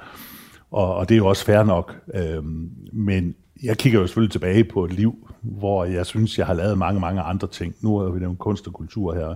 [0.70, 1.96] og, og det er jo også fair nok.
[2.14, 2.44] Øh,
[2.92, 6.78] men jeg kigger jo selvfølgelig tilbage på et liv, hvor jeg synes, jeg har lavet
[6.78, 7.74] mange, mange andre ting.
[7.80, 9.34] Nu har vi nævnt kunst og kultur her.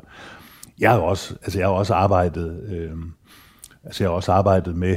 [0.83, 2.93] Jeg har også, altså jeg har også arbejdet, øh,
[3.85, 4.97] altså jeg har også arbejdet med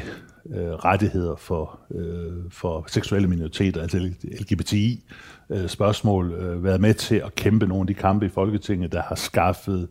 [0.55, 5.03] øh, rettigheder for, øh, for seksuelle minoriteter, altså LGBTI
[5.49, 9.01] øh, spørgsmål, øh, været med til at kæmpe nogle af de kampe i Folketinget, der
[9.01, 9.87] har skaffet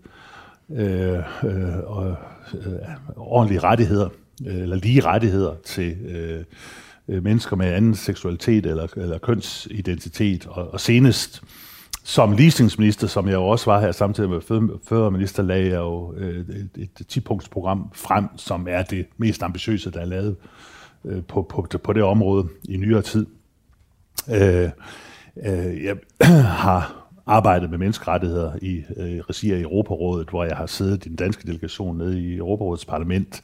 [0.71, 2.83] øh, øh, øh,
[3.17, 4.09] ordentlige rettigheder,
[4.47, 6.45] øh, eller lige rettigheder til øh,
[7.09, 11.43] øh, mennesker med anden seksualitet eller, eller kønsidentitet, og, og senest
[12.07, 14.41] som ligestillingsminister, som jeg jo også var her samtidig med
[14.89, 20.01] fødevareminister, lagde jeg jo øh, et, et 10-punktsprogram frem, som er det mest ambitiøse, der
[20.01, 20.37] er lavet
[21.05, 23.27] øh, på, på, på det område i nyere tid.
[24.31, 24.71] Øh,
[25.37, 25.97] øh jeg
[26.65, 31.17] har arbejdet med menneskerettigheder i øh, regi af Europarådet, hvor jeg har siddet i den
[31.17, 33.43] danske delegation nede i Europarådets parlament.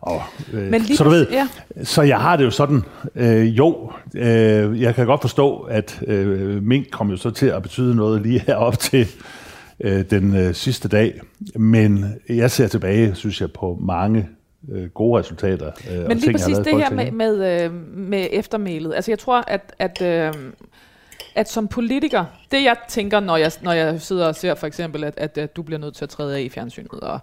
[0.00, 1.48] Og, øh, Men lige så du ved, ja.
[1.84, 2.82] så jeg har det jo sådan,
[3.14, 7.62] øh, jo, øh, jeg kan godt forstå, at øh, mink kom jo så til at
[7.62, 9.08] betyde noget lige herop til
[9.80, 11.20] øh, den øh, sidste dag,
[11.56, 14.28] men jeg ser tilbage, synes jeg, på mange
[14.72, 15.70] øh, gode resultater.
[15.90, 19.74] Øh, Men lige præcis det her med, med, øh, med eftermælet, altså jeg tror, at,
[19.78, 20.32] at øh,
[21.34, 25.04] at som politiker, det jeg tænker, når jeg, når jeg sidder og ser for eksempel,
[25.04, 27.20] at, at, at du bliver nødt til at træde af i fjernsynet, og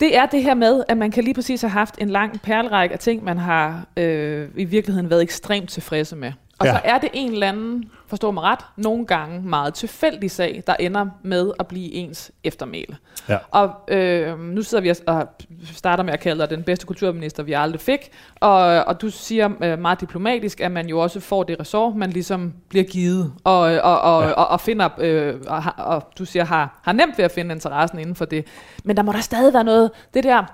[0.00, 2.92] det er det her med, at man kan lige præcis have haft en lang perlerække
[2.92, 6.32] af ting, man har øh, i virkeligheden været ekstremt tilfredse med.
[6.58, 6.72] Og ja.
[6.72, 10.74] så er det en eller anden, forstår mig ret, nogle gange meget tilfældig sag, der
[10.80, 12.96] ender med at blive ens eftermæle.
[13.28, 13.38] Ja.
[13.50, 15.28] Og øh, nu sidder vi og
[15.64, 18.10] starter med at kalde dig den bedste kulturminister, vi aldrig fik.
[18.40, 22.10] Og, og du siger øh, meget diplomatisk, at man jo også får det ressort, man
[22.10, 23.32] ligesom bliver givet.
[23.44, 24.30] Og, og, og, ja.
[24.30, 27.98] og, og finder, øh, og, og du siger, har, har nemt ved at finde interessen
[27.98, 28.46] inden for det.
[28.84, 30.44] Men der må der stadig være noget, det der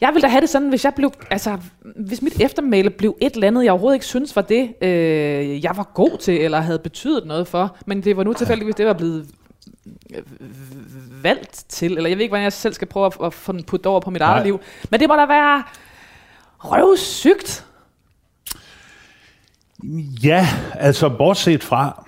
[0.00, 1.58] jeg ville da have det sådan, hvis jeg blev, altså,
[1.96, 5.76] hvis mit eftermæle blev et eller andet, jeg overhovedet ikke synes var det, øh, jeg
[5.76, 8.92] var god til, eller havde betydet noget for, men det var nu tilfældigvis, det var
[8.92, 9.28] blevet
[10.14, 10.22] øh,
[11.22, 13.64] valgt til, eller jeg ved ikke, hvordan jeg selv skal prøve at, at få den
[13.64, 14.32] puttet over på mit Nej.
[14.32, 15.62] eget liv, men det må da være
[16.58, 17.66] røvsygt.
[20.24, 22.06] Ja, altså bortset fra,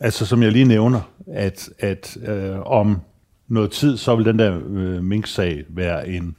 [0.00, 1.00] altså som jeg lige nævner,
[1.34, 3.00] at, at øh, om
[3.48, 6.36] noget tid, så vil den der øh, mink-sag være en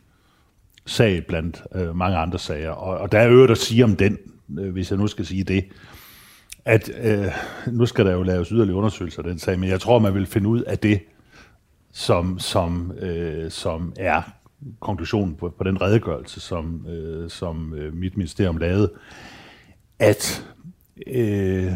[0.90, 2.72] sag blandt øh, mange andre sager.
[2.72, 4.18] Og, og der er øvrigt at sige om den,
[4.60, 5.66] øh, hvis jeg nu skal sige det,
[6.66, 7.26] at øh,
[7.68, 10.26] nu skal der jo laves yderligere undersøgelser af den sag, men jeg tror, man vil
[10.26, 11.00] finde ud af det,
[11.92, 14.22] som, som, øh, som er
[14.80, 18.92] konklusionen på, på den redegørelse, som, øh, som øh, mit ministerium lavede,
[20.00, 20.46] at,
[21.08, 21.72] øh,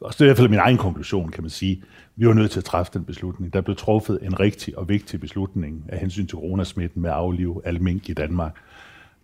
[0.00, 1.82] og det er i hvert fald min egen konklusion, kan man sige,
[2.16, 3.52] vi var nødt til at træffe den beslutning.
[3.52, 7.62] Der blev truffet en rigtig og vigtig beslutning af hensyn til coronasmitten med at aflive
[7.80, 8.54] mink i Danmark.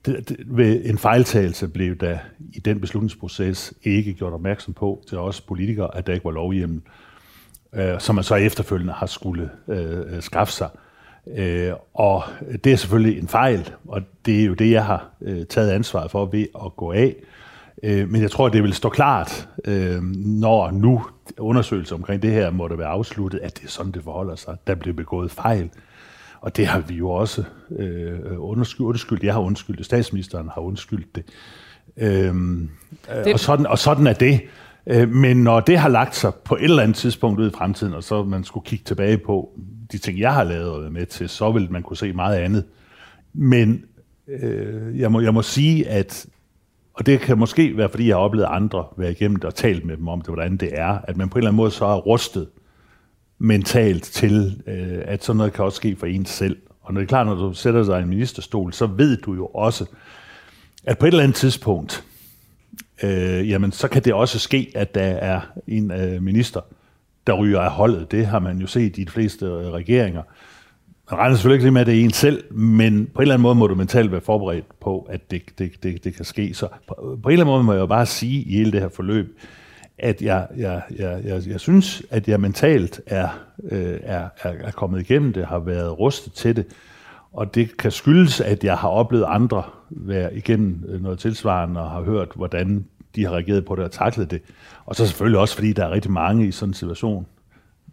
[0.06, 2.18] Det, det, ved en fejltagelse blev der
[2.52, 6.80] i den beslutningsproces ikke gjort opmærksom på til os politikere, at der ikke var lovhjemmel,
[7.72, 10.68] øh, som man så efterfølgende har skulle øh, øh, skaffe sig.
[11.36, 12.22] Øh, og
[12.64, 16.10] det er selvfølgelig en fejl, og det er jo det, jeg har øh, taget ansvaret
[16.10, 17.16] for ved at gå af.
[17.82, 21.02] Øh, men jeg tror, det vil stå klart, øh, når nu
[21.38, 24.56] undersøgelser omkring det her måtte være afsluttet, at det er sådan, det forholder sig.
[24.66, 25.70] Der blev begået fejl.
[26.40, 27.44] Og det har vi jo også
[27.78, 29.22] øh, undskyldt.
[29.22, 31.24] Jeg har undskyldt Statsministeren har undskyldt det.
[31.96, 32.70] Øhm,
[33.24, 33.32] det.
[33.32, 34.40] Og, sådan, og sådan er det.
[34.86, 37.94] Øh, men når det har lagt sig på et eller andet tidspunkt ud i fremtiden,
[37.94, 39.50] og så man skulle kigge tilbage på
[39.92, 42.64] de ting, jeg har lavet og med til, så vil man kunne se meget andet.
[43.32, 43.84] Men
[44.28, 46.26] øh, jeg, må, jeg må sige, at
[47.00, 49.84] og det kan måske være, fordi jeg har oplevet andre være igennem det og talt
[49.84, 51.84] med dem om det, hvordan det er, at man på en eller anden måde så
[51.84, 52.48] er rustet
[53.38, 56.56] mentalt til, øh, at sådan noget kan også ske for en selv.
[56.80, 59.34] Og når det er klart, når du sætter dig i en ministerstol, så ved du
[59.34, 59.86] jo også,
[60.84, 62.04] at på et eller andet tidspunkt,
[63.02, 66.60] øh, jamen så kan det også ske, at der er en øh, minister,
[67.26, 68.10] der ryger af holdet.
[68.10, 70.22] Det har man jo set i de fleste øh, regeringer.
[71.10, 73.34] Man regner selvfølgelig ikke lige med, at det er en selv, men på en eller
[73.34, 76.54] anden måde må du mentalt være forberedt på, at det, det, det, det kan ske.
[76.54, 78.80] Så på, på en eller anden måde må jeg jo bare sige i hele det
[78.80, 79.38] her forløb,
[79.98, 83.28] at jeg, jeg, jeg, jeg, jeg synes, at jeg mentalt er,
[83.70, 86.66] øh, er, er, er kommet igennem det, har været rustet til det,
[87.32, 91.90] og det kan skyldes, at jeg har oplevet andre være igennem øh, noget tilsvarende og
[91.90, 92.84] har hørt, hvordan
[93.16, 94.42] de har reageret på det og taklet det.
[94.86, 97.26] Og så selvfølgelig også, fordi der er rigtig mange i sådan en situation,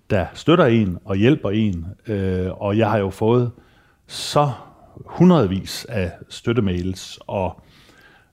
[0.09, 1.85] der støtter en og hjælper en.
[2.07, 3.51] Øh, og jeg har jo fået
[4.07, 4.51] så
[5.05, 7.61] hundredvis af støttemails og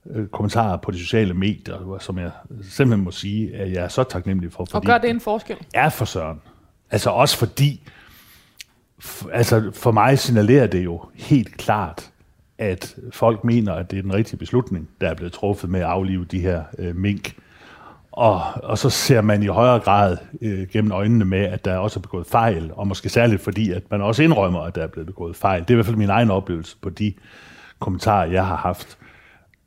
[0.09, 2.31] øh, kommentarer på de sociale medier, som jeg
[2.63, 4.65] simpelthen må sige, at jeg er så taknemmelig for.
[4.65, 5.57] Fordi Og gør det en forskel?
[5.73, 6.41] er for søren.
[6.91, 7.81] Altså også fordi,
[9.31, 12.11] altså for mig signalerer det jo helt klart,
[12.57, 15.85] at folk mener, at det er den rigtige beslutning, der er blevet truffet med at
[15.85, 17.35] aflive de her øh, mink.
[18.15, 21.99] Og, og så ser man i højere grad øh, gennem øjnene med, at der også
[21.99, 25.07] er begået fejl, og måske særligt fordi, at man også indrømmer, at der er blevet
[25.07, 25.61] begået fejl.
[25.61, 27.13] Det er i hvert fald min egen oplevelse på de
[27.79, 28.97] kommentarer, jeg har haft.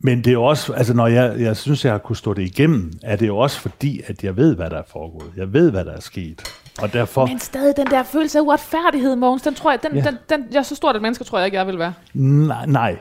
[0.01, 2.93] Men det er også, altså når jeg, jeg synes, jeg har kunnet stå det igennem,
[3.03, 5.33] er det jo også fordi, at jeg ved, hvad der er foregået.
[5.37, 6.43] Jeg ved, hvad der er sket.
[6.83, 10.03] Og derfor, Men stadig den der følelse af uretfærdighed, Mogens, den tror jeg, den, ja.
[10.03, 11.93] den, den, jeg er så stort et menneske, tror jeg ikke, jeg vil være.
[12.15, 12.99] nej, nej.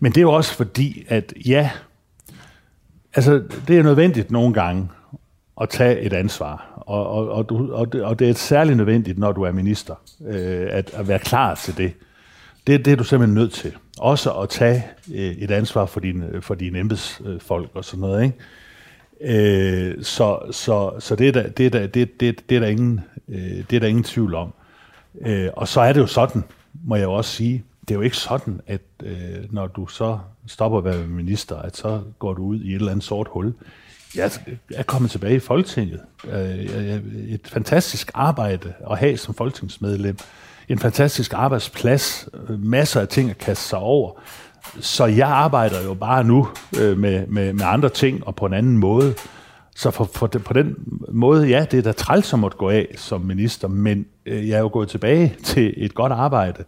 [0.00, 1.70] Men det er jo også fordi, at ja,
[3.14, 4.88] altså det er nødvendigt nogle gange
[5.60, 6.82] at tage et ansvar.
[6.86, 9.94] Og, og, og, du, og, det, og det er særligt nødvendigt, når du er minister,
[10.26, 11.92] øh, at, at være klar til det.
[12.66, 13.72] Det, det er du simpelthen nødt til.
[13.98, 18.24] Også at tage øh, et ansvar for øh, dine, for din embedsfolk og sådan noget.
[18.24, 18.36] Ikke?
[19.20, 22.66] Øh, så, så, så det er der, det er der, det, det, det er der,
[22.66, 24.52] ingen, øh, det er der ingen tvivl om.
[25.26, 26.44] Øh, og så er det jo sådan,
[26.84, 29.16] må jeg jo også sige, det er jo ikke sådan, at øh,
[29.50, 32.90] når du så stopper at være minister, at så går du ud i et eller
[32.90, 33.54] andet sort hul.
[34.16, 34.30] Jeg
[34.74, 36.00] er kommet tilbage i Folketinget.
[36.24, 36.58] Øh,
[37.28, 40.16] et fantastisk arbejde at have som folketingsmedlem.
[40.68, 42.28] En fantastisk arbejdsplads.
[42.58, 44.20] Masser af ting at kaste sig over.
[44.80, 46.48] Så jeg arbejder jo bare nu
[46.80, 49.14] øh, med, med, med andre ting og på en anden måde.
[49.76, 50.76] Så for, for det, på den
[51.08, 54.56] måde, ja, det er da træls at måtte gå af som minister, men øh, jeg
[54.56, 56.64] er jo gået tilbage til et godt arbejde.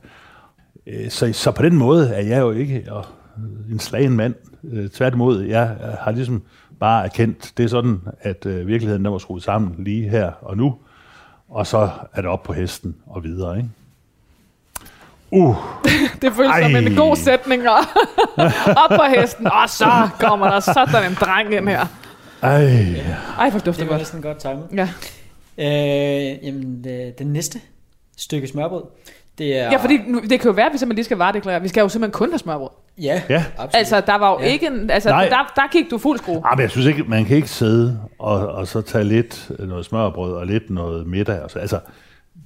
[0.87, 4.35] Øh, så, så på den måde er jeg jo ikke øh, en slagen mand.
[4.73, 6.43] Øh, tværtimod, jeg har ligesom
[6.81, 10.75] bare erkendt, det er sådan, at virkeligheden der var skruet sammen lige her og nu,
[11.49, 13.69] og så er det op på hesten og videre, ikke?
[15.31, 15.57] Uh,
[16.23, 16.79] Det føles som Ej.
[16.81, 17.69] en god sætning.
[17.69, 17.79] Og
[18.85, 21.87] op på hesten, og så kommer der sådan en dreng ind her.
[22.43, 22.65] ej.
[23.39, 24.01] Ej, hvor dufter Det var godt.
[24.01, 24.67] næsten godt timet.
[24.75, 24.89] Ja.
[25.59, 27.61] Øh, jamen, det, den næste
[28.17, 28.83] stykke smørbrød,
[29.39, 29.63] det er...
[29.65, 31.63] ja, fordi nu, det kan jo være, at vi simpelthen lige skal varedeklarere.
[31.63, 32.69] Vi skal jo simpelthen kun have smørbrød.
[33.03, 33.45] Ja, Ja.
[33.57, 33.71] absolut.
[33.75, 34.47] Altså, der var jo Ja.
[34.47, 34.53] ja.
[34.53, 34.91] ikke en...
[34.91, 35.29] Altså, Nej.
[35.29, 36.43] der, der gik du fuld skrue.
[36.45, 39.85] Ah, men jeg synes ikke, man kan ikke sidde og, og så tage lidt noget
[39.85, 41.41] smørbrød og lidt noget middag.
[41.43, 41.79] Og så, altså,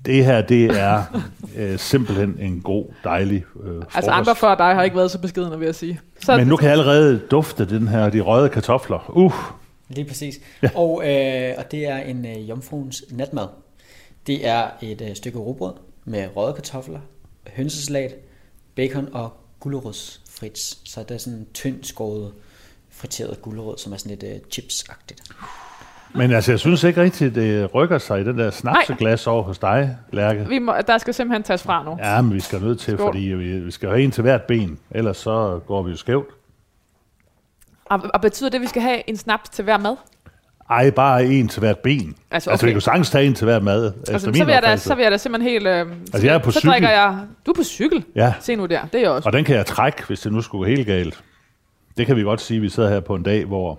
[0.06, 1.02] det her, det er
[1.58, 3.96] øh, simpelthen en god, dejlig øh, frokost.
[3.96, 6.00] Altså, andre før dig har ikke været så beskidende, vil jeg sige.
[6.20, 9.10] Så, Men nu kan jeg allerede dufte den her, de røde kartofler.
[9.16, 9.32] Uh,
[9.88, 10.34] Lige præcis.
[10.62, 10.68] Ja.
[10.74, 13.46] Og, øh, og det er en øh, jomfruens natmad.
[14.26, 15.72] Det er et øh, stykke rugbrød
[16.06, 17.00] med røde kartofler,
[17.48, 18.14] hønsesalat,
[18.74, 20.90] bacon og gulerodsfrits.
[20.90, 22.32] Så det er sådan en tynd skåret
[22.90, 25.22] friteret gulerod, som er sådan lidt øh, chipsagtigt.
[26.14, 29.58] men altså, jeg synes ikke rigtigt, det rykker sig i den der snapseglas over hos
[29.58, 30.48] dig, Lærke.
[30.48, 31.96] vi må, der skal simpelthen tages fra nu.
[31.98, 33.08] Ja, men vi skal nødt til, Skål.
[33.08, 36.28] fordi vi, vi skal have en til hvert ben, ellers så går vi jo skævt.
[37.84, 39.96] Og, og betyder det, at vi skal have en snaps til hver mad?
[40.70, 42.14] Ej, bare en til hvert ben.
[42.30, 42.66] Altså, Altså, okay.
[42.66, 44.76] vi kan jo sagtens tage en til hvert mad, Altså, min så, vil jeg da,
[44.76, 45.66] så vil jeg da simpelthen helt...
[45.66, 46.70] Øh, Altså, jeg er på så cykel.
[46.72, 47.18] drikker jeg...
[47.46, 48.04] Du er på cykel?
[48.14, 49.26] Ja, Se nu der, det er jeg også.
[49.28, 51.20] og den kan jeg trække, hvis det nu skulle gå helt galt.
[51.96, 53.78] Det kan vi godt sige, vi sidder her på en dag, hvor,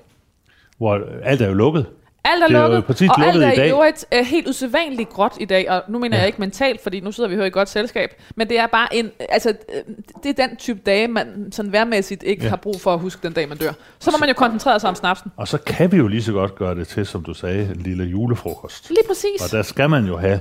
[0.77, 1.85] hvor alt er jo lukket.
[2.33, 3.67] Alt er Det er lukket, præcis og alt er i dag.
[3.67, 6.21] i øvrigt er helt usædvanligt gråt i dag, og nu mener Ja.
[6.21, 8.95] jeg ikke mentalt, fordi nu sidder vi her i godt selskab, men det er bare
[8.95, 12.49] en, altså, øh, det er den type dage, man sådan værmæssigt ikke Ja.
[12.49, 13.71] har brug for at huske den dag, man dør.
[13.99, 15.31] Så må man jo koncentrere sig om snapsen.
[15.37, 17.81] Og så kan vi jo lige så godt gøre det til, som du sagde, en
[17.81, 18.89] lille julefrokost.
[18.89, 19.41] Lige præcis.
[19.45, 20.39] Og der skal man jo have...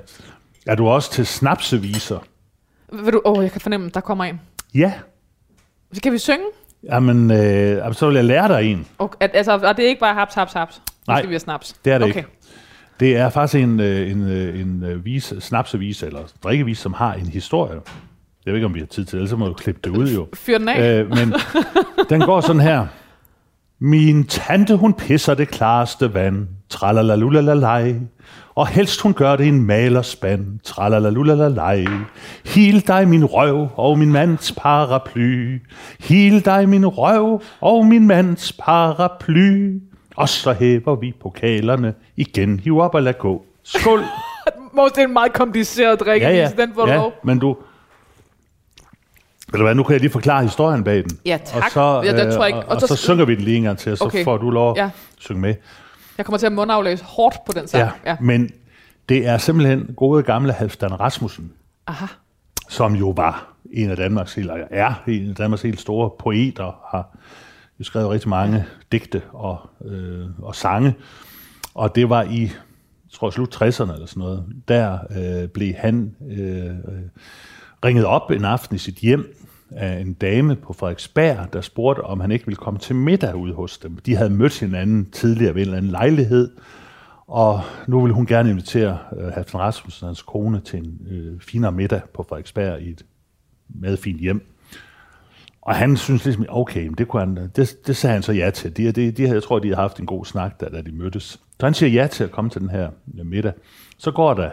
[0.67, 2.19] Er du også til snapseviser?
[2.93, 4.41] Vil du, åh, jeg kan fornemme, der kommer en.
[4.75, 4.93] Ja.
[5.93, 6.45] Så kan vi synge?
[6.93, 8.87] Jamen, øh, jamen, så vil jeg lære dig en.
[8.99, 10.83] Og, at, altså, og det er ikke bare haps, haps, haps.
[11.09, 11.77] Nu Nej, skal vi have snaps.
[11.85, 12.17] Det er det okay.
[12.17, 12.29] ikke.
[13.01, 17.15] Det er faktisk en, øh, en, øh, en øh, vise, snapsevise, eller drikkevise, som har
[17.15, 17.81] en historie.
[18.47, 20.09] Jeg ved ikke, om vi har tid til ellers så må du klippe det ud
[20.09, 20.29] jo.
[20.47, 21.01] Fyr den af.
[21.01, 21.35] Øh, men
[22.11, 22.87] den går sådan her.
[23.79, 26.49] Min tante, hun pisser det klareste vand.
[26.69, 27.95] tralalalulalaj.
[28.57, 31.85] Og helst hun gør det i en malerspand, tralalalulalaj.
[32.45, 35.59] Hil dig min røv og min mands paraply.
[36.01, 39.81] Hil dig min røv og min mands paraply.
[40.17, 42.61] Og så hæver vi pokalerne igen.
[42.61, 43.45] Hiv op og lad gå.
[43.63, 44.01] Skål!
[44.77, 46.51] Mås, det er en meget kompliceret drik, ja, ja.
[46.59, 47.13] den får ja, lov.
[47.25, 47.57] men du...
[49.53, 51.19] Eller hvad, nu kan jeg lige forklare historien bag den.
[51.27, 51.65] Ja, tak.
[51.65, 53.35] Og så, Ja, den øh, tror jeg ikke- og, og og, så så, synger vi
[53.35, 54.25] den lige en gang til, og så Okay.
[54.25, 54.91] får du lov at Ja.
[55.19, 55.55] synge med.
[56.19, 57.91] Jeg kommer til at mundaflæse hårdt på den sang.
[58.05, 58.17] Ja, ja.
[58.21, 58.51] men
[59.09, 61.53] det er simpelthen gode gamle Halvdan Rasmussen,
[61.87, 62.07] Aha.
[62.69, 66.87] som jo var en af Danmarks helt, eller er en af Danmarks helt store poeter,
[66.91, 67.19] har
[67.79, 70.95] jo skrevet rigtig mange digte og, øh, og sange.
[71.75, 76.17] Og det var i, jeg tror slut 60'erne eller sådan noget, der øh, blev han
[76.31, 76.75] øh, øh,
[77.85, 79.37] ringet op en aften i sit hjem
[79.71, 83.55] af en dame på Frederiksberg, der spurgte, om han ikke ville komme til middag ude
[83.55, 83.97] hos dem.
[83.97, 86.51] De havde mødt hinanden tidligere ved en eller anden lejlighed,
[87.27, 91.41] og nu ville hun gerne invitere øh, Halvdan Rasmussen og hans kone til en øh,
[91.41, 93.05] finere middag på Frederiksberg i et
[93.69, 94.47] meget fint hjem.
[95.63, 98.77] Og han synes ligesom, okay, det, kunne han, det, det sagde han så ja til.
[98.77, 101.41] De, de, de, jeg tror, de har haft en god snak, da, da de mødtes.
[101.61, 103.53] Så han siger ja til at komme til den her middag.
[103.99, 104.51] Så går der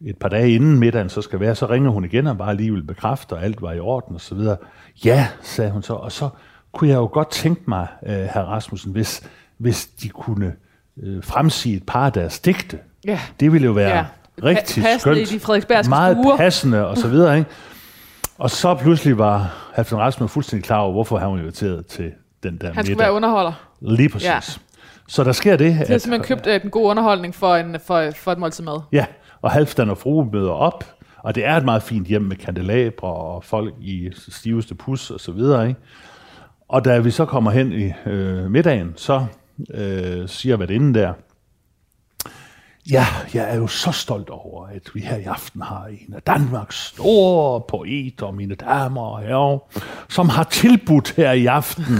[0.00, 2.72] et par dage inden middagen så skal være, så ringer hun igen og bare lige
[2.72, 4.56] vil bekræfte, og alt var i orden og så videre.
[5.04, 6.28] Ja, sagde hun så, og så
[6.72, 9.22] kunne jeg jo godt tænke mig, øh, herr Rasmussen, hvis,
[9.58, 10.52] hvis de kunne
[11.02, 12.78] øh, fremsige et par af deres digte.
[13.06, 13.20] Ja.
[13.40, 14.04] Det ville jo være Ja.
[14.44, 15.18] rigtig Pa- skønt.
[15.18, 16.36] i de frederiksbergske Meget stuer.
[16.36, 17.50] passende og så videre, ikke?
[18.38, 22.58] Og så pludselig var Halvdan Rasmussen fuldstændig klar over, hvorfor han var inviteret til den
[22.58, 22.98] der Han skulle middag.
[23.04, 23.52] være underholder.
[23.80, 24.28] Lige præcis.
[24.28, 24.38] Ja.
[25.08, 28.10] Så der sker det, De har simpelthen købt øh, en god underholdning for, en, for,
[28.16, 28.80] for et måltid mad.
[28.92, 29.06] Ja,
[29.44, 30.84] og Halvdan og frue møder op,
[31.18, 35.20] og det er et meget fint hjem med kandelabre og folk i stiveste pus og
[35.20, 35.68] så videre.
[35.68, 35.80] Ikke?
[36.68, 39.26] Og da vi så kommer hen i øh, middagen, så
[39.74, 41.12] øh, siger værtinden der,
[42.90, 46.22] ja, jeg er jo så stolt over, at vi her i aften har en af
[46.22, 49.58] Danmarks store poeter, mine damer og herrer,
[50.08, 51.96] som har tilbudt her i aften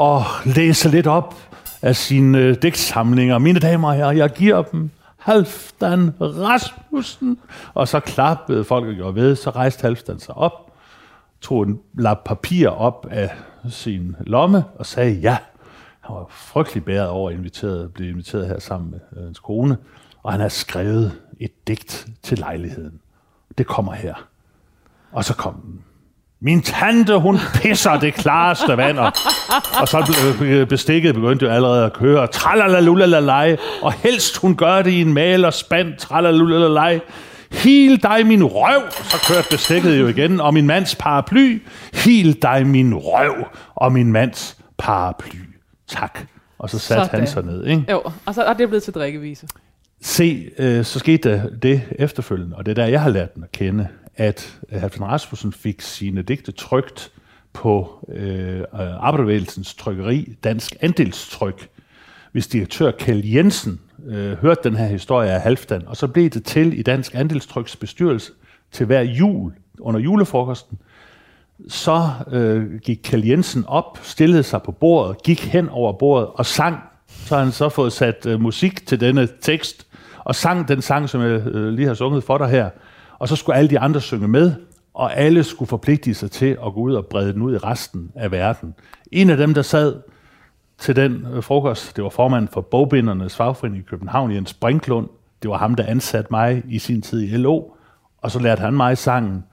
[0.00, 0.20] at
[0.56, 1.34] læse lidt op
[1.82, 3.38] af sine øh, digtsamlinger.
[3.38, 4.90] Mine damer og herrer, jeg giver dem
[5.24, 7.38] Halvdan Rasmussen.
[7.74, 10.72] Og så klappede folk og gjorde ved, så rejste Halvdan sig op,
[11.40, 13.30] tog en lap papir op af
[13.70, 15.38] sin lomme og sagde ja.
[16.00, 19.76] Han var frygtelig bæret over at inviteret, blive inviteret her sammen med øh, hans kone,
[20.22, 23.00] og han har skrevet et digt til lejligheden.
[23.58, 24.14] Det kommer her.
[25.12, 25.84] Og så kom den.
[26.40, 29.12] Min tante, hun pisser det klareste vand, og,
[29.80, 32.26] og så blev bestikket begyndte jo allerede at køre.
[32.26, 35.96] Tralalalulalalej, og helst hun gør det i en malerspand.
[35.98, 37.00] Tralalalulalalej.
[37.52, 41.62] Hil dig min røv, så kørte bestikket jo igen, og min mands paraply.
[41.94, 43.34] Hil dig min røv,
[43.74, 45.38] og min mands paraply.
[45.88, 46.18] Tak.
[46.58, 47.20] Og så satte Sådan.
[47.20, 47.84] han sig ned, ikke?
[47.90, 49.46] Jo, og så er det blevet til drikkevise.
[50.02, 53.52] Se, øh, så skete det efterfølgende, og det er der, jeg har lært den at
[53.52, 57.12] kende, at Halvdan Rasmussen fik sine digte trygt
[57.52, 61.68] på øh, Arbejderbevægelsens trykkeri, Dansk Andelstryk.
[62.32, 66.44] Hvis direktør Kjell Jensen øh, hørte den her historie af Halvdan, og så blev det
[66.44, 68.32] til i Dansk Andelstryks bestyrelse
[68.72, 70.78] til hver jul under julefrokosten,
[71.68, 76.46] så øh, gik Kjell Jensen op, stillede sig på bordet, gik hen over bordet og
[76.46, 76.78] sang.
[77.08, 79.86] Så har han så fået sat øh, musik til denne tekst,
[80.18, 82.70] og sang den sang, som jeg øh, lige har sunget for dig her.
[83.24, 84.52] Og så skulle alle de andre synge med,
[84.94, 88.12] og alle skulle forpligte sig til at gå ud og brede den ud i resten
[88.14, 88.74] af verden.
[89.12, 89.96] En af dem, der sad
[90.78, 95.08] til den øh, frokost, det var formanden for Bogbindernes fagforening i København, Jens Brinklund.
[95.42, 97.62] Det var ham, der ansatte mig i sin tid i LO,
[98.18, 99.44] og så lærte han mig sangen,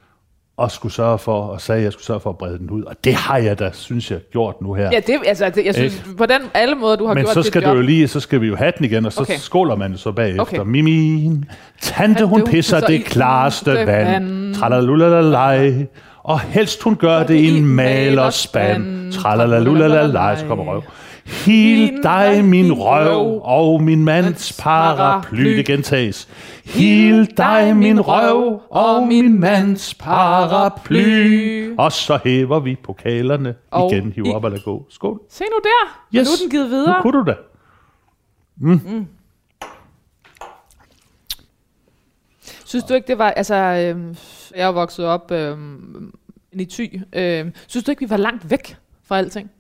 [0.58, 2.84] og skulle sørge for, og sagde, at jeg skulle sørge for at brede den ud.
[2.84, 4.90] Og det har jeg da, synes jeg, gjort nu her.
[4.92, 7.44] Ja, det, altså, det, jeg synes, på den alle måder, du har Men gjort så
[7.44, 7.72] skal job.
[7.72, 9.38] du jo lige, så skal vi jo have den igen, og så Okay.
[9.38, 10.42] skåler man så bagefter.
[10.42, 10.60] Okay.
[10.66, 11.46] Mimin,
[11.82, 14.56] tante hun hun pisser det klareste vand.
[14.56, 15.86] Tralalulalej.
[16.24, 19.12] Og helst hun gør det i en malerspand.
[19.14, 20.36] Tralalulalej.
[20.36, 20.82] Så kommer røv.
[21.26, 25.58] Hil dig min røv og min mands paraply.
[25.58, 26.28] Det gentages.
[26.66, 31.76] Hil dig min røv og min mands paraply.
[31.78, 34.12] Og så hæver vi pokalerne Og igen.
[34.12, 34.86] Hiv op lad gå.
[34.90, 35.22] Skål.
[35.30, 36.20] Se nu der.
[36.20, 36.28] Yes.
[36.28, 36.98] Nu er den givet videre.
[36.98, 37.36] Nu kunne du da.
[42.66, 43.32] Synes du ikke, det var...
[43.32, 44.16] Altså, øhm,
[44.56, 46.14] jeg er vokset op øhm,
[46.52, 47.02] i Thy.
[47.14, 49.52] Øhm, synes du ikke, vi var langt væk fra alting?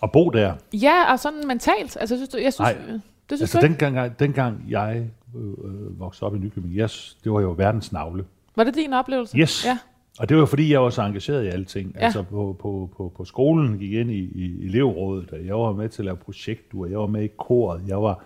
[0.00, 0.54] Og bo der.
[0.72, 1.96] Ja, og sådan mentalt.
[2.00, 2.72] Altså, synes du, jeg synes, Nej.
[3.30, 7.32] det synes Altså, du dengang, dengang jeg øh, øh, voksede op i Nykøbing, yes, det
[7.32, 8.24] var jo verdens navle.
[8.56, 9.36] Var det din oplevelse?
[9.38, 9.64] Yes.
[9.66, 9.78] Ja.
[10.18, 11.92] Og det var fordi, jeg var så engageret i alting.
[11.94, 11.98] Ja.
[12.00, 12.04] Ja.
[12.04, 15.72] Altså på, på, på, på skolen gik jeg ind i, i elevrådet, og jeg var
[15.72, 18.24] med til at lave projekter, jeg var med i koret, jeg var,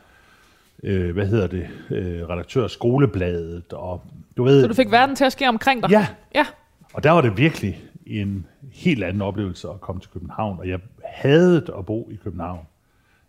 [0.82, 4.02] øh, hvad hedder det, øh, redaktør af skolebladet, og
[4.36, 4.62] du ved...
[4.62, 5.90] Så du fik verden til at ske omkring dig?
[5.90, 6.46] Ja, Ja.
[6.94, 10.78] og der var det virkelig en helt anden oplevelse at komme til København, og jeg
[11.04, 12.60] havde at bo i København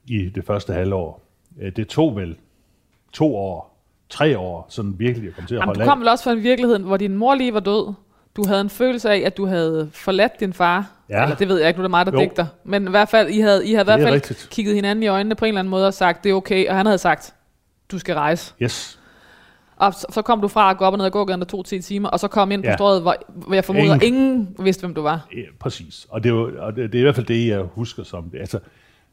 [0.07, 1.21] i det første halvår.
[1.61, 2.36] Øh, Det tog vel
[3.13, 3.77] to år,
[4.09, 6.32] tre år, sådan virkelig at komme til at Jamen, holde du kom vel også fra
[6.32, 7.93] en virkelighed, hvor din mor lige var død.
[8.36, 10.91] Du havde en følelse af, at du havde forladt din far.
[11.09, 11.23] Ja.
[11.23, 12.19] Eller det ved jeg ikke, nu er det mig, der Jo.
[12.19, 12.45] digter.
[12.63, 14.47] Men i hvert fald, I havde, I havde i hvert er fald rigtigt.
[14.51, 16.67] kigget hinanden i øjnene på en eller anden måde og sagt, det er okay.
[16.69, 17.34] Og han havde sagt,
[17.91, 18.53] du skal rejse.
[18.61, 18.99] Yes.
[19.82, 21.65] Og så, så kom du fra at gå op og ned ad gågaden, der tog
[21.65, 22.75] 10 timer, og så kom ind på Ja.
[22.75, 24.13] strøget, hvor, hvor jeg formoder, ingen.
[24.13, 24.55] Ingen.
[24.63, 25.27] vidste, hvem du var.
[25.36, 26.07] Ja, præcis.
[26.09, 28.29] Og det, er jo, og det, det er i hvert fald det, jeg husker som
[28.29, 28.39] det.
[28.39, 28.59] Altså,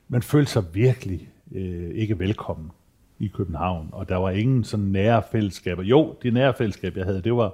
[0.08, 2.70] man følte sig virkelig øh, ikke velkommen
[3.18, 5.82] i København, og der var ingen sådan nære fællesskaber.
[5.82, 7.52] Jo, de nære fællesskaber, jeg havde, det var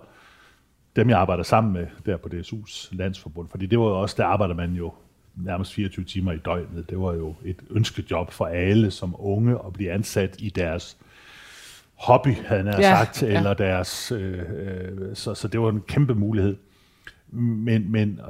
[0.96, 4.24] dem, jeg arbejder sammen med der på DSU's landsforbund, fordi det var jo også, der
[4.24, 4.92] arbejder man jo
[5.36, 6.90] nærmest 24 timer i døgnet.
[6.90, 10.96] Det var jo et ønskejob for alle som unge at blive ansat i deres
[11.94, 13.36] hobby, havde jeg Ja, sagt, ja.
[13.36, 16.56] eller deres, øh, øh, så, så det var en kæmpe mulighed.
[17.36, 18.20] Men, men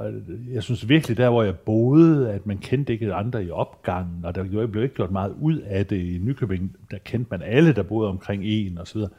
[0.53, 4.35] jeg synes virkelig, der hvor jeg boede, at man kendte ikke andre i opgangen, og
[4.35, 6.75] der blev blev ikke gjort meget ud af det i Nykøbing.
[6.91, 9.09] Der kendte man alle, der boede omkring en og så videre.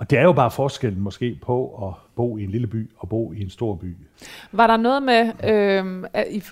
[0.00, 3.08] Og det er jo bare forskellen måske på at bo i en lille by og
[3.08, 3.96] bo i en stor by.
[4.52, 6.42] Var der noget med, øh, i,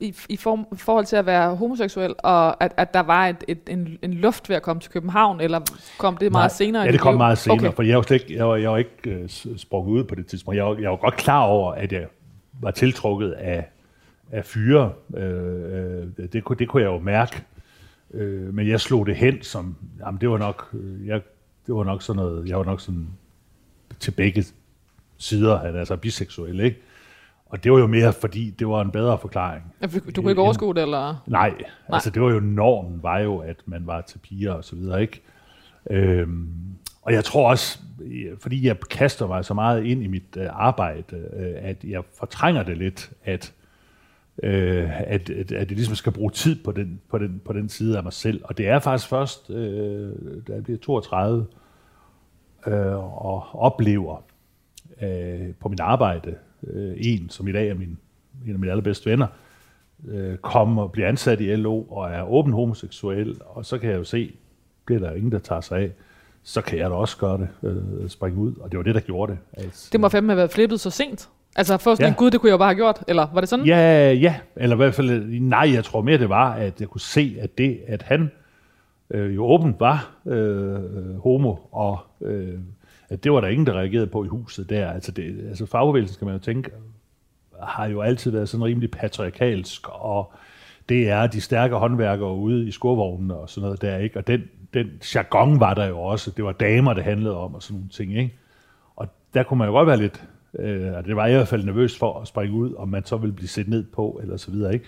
[0.00, 3.58] i, i form, forhold til at være homoseksuel, og at, at der var et, et,
[3.68, 5.60] en, en luft ved at komme til København, eller
[5.98, 6.82] kom det meget Nej, senere?
[6.82, 7.72] i Ja, det kom meget senere, Okay.
[7.76, 10.26] for jeg var, slet ikke, jeg var, jeg var ikke øh, sprunget ud på det
[10.26, 10.56] tidspunkt.
[10.56, 12.06] Jeg var, jeg var godt klar over, at jeg
[12.60, 13.68] var tiltrukket af,
[14.30, 14.92] af fyre.
[15.16, 17.42] Øh, øh, det, kunne, det kunne jeg jo mærke.
[18.14, 21.20] Øh, men jeg slog det hen som, jamen det var nok, øh, jeg,
[21.70, 23.08] det var nok sådan noget, jeg var nok sådan
[24.00, 24.44] til begge
[25.18, 26.80] sider, han altså biseksuel, ikke?
[27.46, 29.74] Og det var jo mere, fordi det var en bedre forklaring.
[30.16, 31.22] Du kunne ikke overskue det, eller?
[31.26, 34.64] Nej, Nej, altså det var jo normen, var jo, at man var til piger og
[34.64, 35.22] så videre, ikke?
[35.90, 36.48] Øhm,
[37.02, 37.78] og jeg tror også,
[38.40, 42.62] fordi jeg kaster mig så meget ind i mit øh, arbejde, øh, at jeg fortrænger
[42.62, 43.52] det lidt, at,
[44.42, 47.68] øh, at, at, at jeg ligesom skal bruge tid på den, på, den, på den
[47.68, 48.40] side af mig selv.
[48.44, 50.12] Og det er faktisk først, øh,
[50.48, 51.46] da jeg bliver 32,
[52.66, 54.22] øh, og oplever
[55.02, 56.34] øh, på mit arbejde,
[56.66, 57.98] øh, en, som i dag er min,
[58.46, 59.26] en af mine allerbedste venner,
[60.08, 63.98] øh, komme og blive ansat i LO og er åben homoseksuel, og så kan jeg
[63.98, 64.32] jo se,
[64.88, 65.90] det er der ingen, der tager sig af,
[66.42, 69.00] så kan jeg da også gøre det, øh, springe ud, og det var det, der
[69.00, 69.38] gjorde det.
[69.64, 71.28] Altså, Det må fandme have været flippet så sent.
[71.56, 72.04] Altså for sådan.
[72.04, 72.08] Ja.
[72.08, 73.04] en gud, det kunne jeg jo bare have gjort.
[73.08, 73.66] Eller var det sådan?
[73.66, 77.00] Ja, ja, eller i hvert fald, nej, jeg tror mere, det var, at jeg kunne
[77.00, 78.30] se, at det, at han
[79.10, 82.58] øh, jo åbent var øh, homo, og øh,
[83.08, 84.90] at det var der ingen, der reagerede på i huset der.
[84.90, 86.70] Altså, det, altså fagbevægelsen, skal man jo tænke,
[87.62, 90.32] har jo altid været sådan rimelig patriarkalsk, og
[90.88, 94.18] det er de stærke håndværkere ude i skurvognene og sådan noget der, ikke?
[94.18, 94.42] Og den,
[94.74, 96.30] den jargon var der jo også.
[96.30, 98.34] Det var damer, det handlede om og sådan nogle ting, ikke?
[98.96, 100.24] Og der kunne man jo godt være lidt,
[100.58, 103.04] øh, altså, det var jeg i hvert fald nervøs for at springe ud, om man
[103.04, 104.84] så ville blive set ned på, eller så videre, ikke?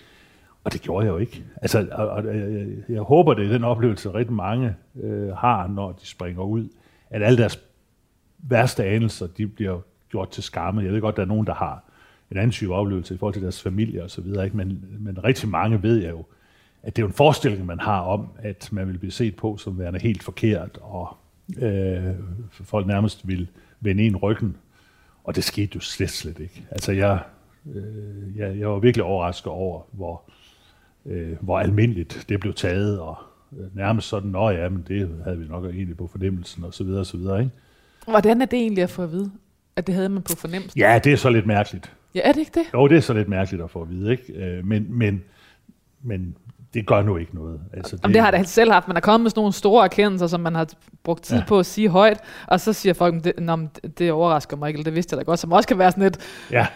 [0.63, 1.43] Og det gjorde jeg jo ikke.
[1.61, 5.91] Altså, og, og, jeg, jeg håber, det er den oplevelse, rigtig mange øh, har, når
[5.91, 6.69] de springer ud,
[7.09, 7.59] at alle deres
[8.37, 10.83] værste anelser, de bliver gjort til skamme.
[10.83, 11.83] Jeg ved godt, der er nogen, der har
[12.31, 14.57] en anden type oplevelse i forhold til deres familie og så videre, ikke?
[14.57, 16.25] Men, men rigtig mange ved jeg jo,
[16.83, 19.57] at det er jo en forestilling, man har om, at man vil blive set på
[19.57, 21.17] som værende helt forkert, og
[21.61, 22.13] øh,
[22.51, 23.47] folk nærmest vil
[23.79, 24.57] vende en ryggen.
[25.23, 26.63] Og det skete jo slet, slet ikke.
[26.71, 27.19] Altså, jeg,
[27.75, 30.42] øh, jeg, jeg var virkelig overrasket over, hvor, øh,
[31.41, 33.17] hvor almindeligt det blev taget, og
[33.59, 36.83] øh, nærmest sådan, nå ja, men det havde vi nok egentlig på fornemmelsen, og så
[36.83, 37.51] videre, og så videre, ikke?
[38.07, 39.31] Hvordan er det egentlig at få at vide,
[39.75, 40.79] at det havde man på fornemmelse?
[40.79, 41.91] Ja, det er så lidt mærkeligt.
[42.15, 42.63] Ja, er det ikke det?
[42.73, 44.33] Jo, det er så lidt mærkeligt at få at vide, ikke?
[44.33, 45.23] Øh, Men, men,
[46.01, 46.35] men
[46.73, 47.59] det gør nu ikke noget.
[47.73, 48.87] Altså, Jamen, det har da selv haft.
[48.87, 50.67] Man er kommet med sådan nogle store erkendelser, som man har
[51.03, 51.43] brugt tid ja.
[51.47, 54.77] På at sige højt, og så siger folk, det, Nå, det, det overrasker mig ikke,
[54.77, 56.17] eller det vidste jeg da godt, som også kan være sådan et,
[56.51, 56.67] Ja,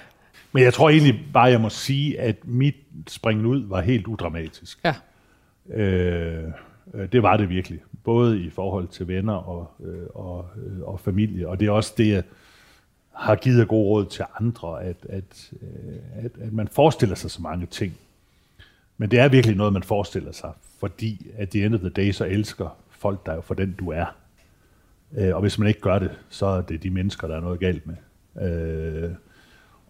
[0.51, 2.75] men jeg tror egentlig bare, jeg må sige, at mit
[3.07, 4.79] springen ud var helt udramatisk.
[4.85, 4.95] ja,
[5.69, 6.43] Øh,
[6.93, 7.79] øh, det var det virkelig.
[8.03, 11.47] Både i forhold til venner og, øh, og, øh, og familie.
[11.47, 12.23] Og det er også det, jeg
[13.13, 17.41] har givet god råd til andre, at, at, øh, at, at man forestiller sig så
[17.41, 17.97] mange ting.
[18.97, 22.11] Men det er virkelig noget, man forestiller sig, fordi at the end of the day,
[22.11, 24.05] så elsker folk dig for den, du er.
[25.17, 27.59] Øh, og hvis man ikke gør det, så er det de mennesker, der er noget
[27.59, 27.95] galt med.
[28.41, 29.11] Øh,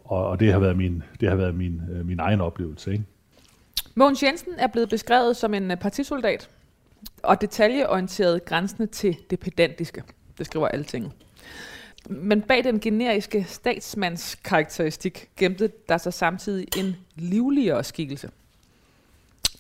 [0.08, 2.92] og, og det har været min, det har været min, øh, min egen oplevelse.
[2.92, 3.04] Ikke?
[3.96, 6.50] Mogens Jensen er blevet beskrevet som en øh, partisoldat,
[7.24, 10.04] og detaljeorienteret grænsende til det pedantiske.
[10.38, 11.14] Det skriver alting.
[12.10, 18.30] Men bag den generiske statsmandskarakteristik gemte der sig samtidig en livligere skikkelse.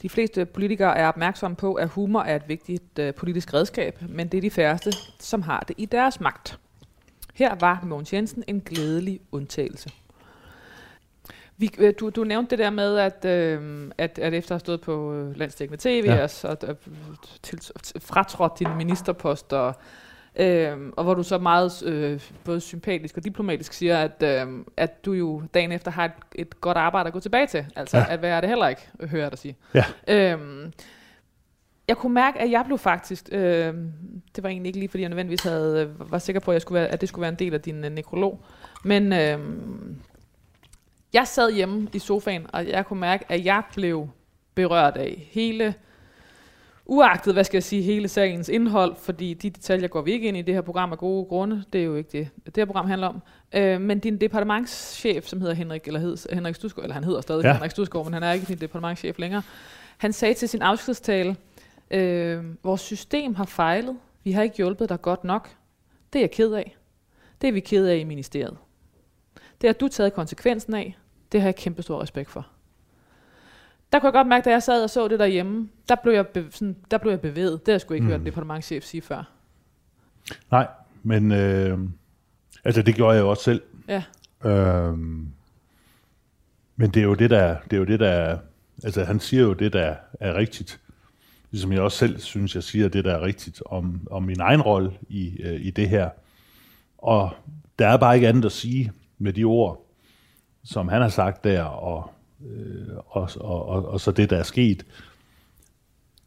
[0.01, 4.27] De fleste politikere er opmærksomme på, at humor er et vigtigt øh, politisk redskab, men
[4.27, 6.59] det er de færreste, som har det i deres magt.
[7.33, 9.89] Her var Mogens Jensen en glædelig undtagelse.
[11.57, 14.59] Vi, øh, du, du nævnte det der med, at, øh, at, at efter at have
[14.59, 16.23] stået på øh, landstækkende tv ja.
[16.23, 16.75] og, så, øh,
[17.43, 17.59] til,
[17.99, 19.75] fratrådt din ministerpost, og,
[20.35, 25.05] øh, og hvor du så meget øh, både sympatisk og diplomatisk siger, at, øh, at
[25.05, 27.65] du jo dagen efter har et, et godt arbejde at gå tilbage til.
[27.75, 28.05] Altså, ja.
[28.09, 29.57] at være det heller ikke, hører jeg dig sige.
[29.73, 29.83] Ja.
[30.07, 30.39] Øh,
[31.87, 33.73] jeg kunne mærke, at jeg blev faktisk, øh,
[34.35, 36.79] det var egentlig ikke lige, fordi jeg nødvendigvis havde, var sikker på, at, jeg skulle
[36.79, 38.45] være, at det skulle være en del af din øh, nekrolog,
[38.83, 39.39] men øh,
[41.13, 44.09] jeg sad hjemme i sofaen, og jeg kunne mærke, at jeg blev
[44.55, 45.73] berørt af hele,
[46.85, 50.37] uagtet, hvad skal jeg sige, hele sagens indhold, fordi de detaljer går vi ikke ind
[50.37, 51.63] i det her program af gode grunde.
[51.73, 53.21] Det er jo ikke det, det her program handler om.
[53.53, 57.43] Øh, men din departementschef, som hedder Henrik, eller hed, Henrik Stusgaard, eller han hedder stadig
[57.43, 57.53] ja.
[57.53, 59.41] Henrik Stusgaard, men han er ikke din departementschef længere.
[59.97, 61.35] Han sagde til sin afskedstale,
[61.91, 65.49] øh, vores system har fejlet, vi har ikke hjulpet dig godt nok.
[66.13, 66.75] Det er jeg ked af.
[67.41, 68.57] Det er vi ked af i ministeriet.
[69.61, 70.97] Det har du taget konsekvensen af.
[71.31, 72.47] Det har jeg kæmpe stor respekt for.
[73.91, 76.27] Der kunne jeg godt mærke, da jeg sad og så det derhjemme, der blev jeg,
[76.27, 77.65] be, sådan, der blev jeg bevæget.
[77.65, 78.11] Det har jeg sgu ikke mm.
[78.11, 79.31] hørt departementchef sige før.
[80.51, 80.67] Nej,
[81.03, 81.79] men øh,
[82.63, 83.61] altså det gjorde jeg jo også selv.
[83.87, 84.03] Ja.
[84.45, 85.27] Øhm,
[86.75, 88.37] men det er jo det, der, det er jo det, der
[88.83, 90.79] altså han siger jo det, der er rigtigt.
[91.51, 94.61] Ligesom jeg også selv synes, jeg siger det, der er rigtigt om, om min egen
[94.61, 96.09] rolle i, øh, i det her.
[96.97, 97.29] Og
[97.79, 99.85] der er bare ikke andet at sige med de ord,
[100.63, 102.11] som han har sagt der, og,
[102.45, 104.85] øh, og, og, og, og så det, der er sket,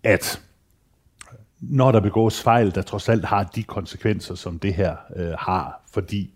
[0.02, 0.42] at
[1.60, 5.82] når der begås fejl, der trods alt har de konsekvenser, som det her øh, har,
[5.92, 6.30] fordi,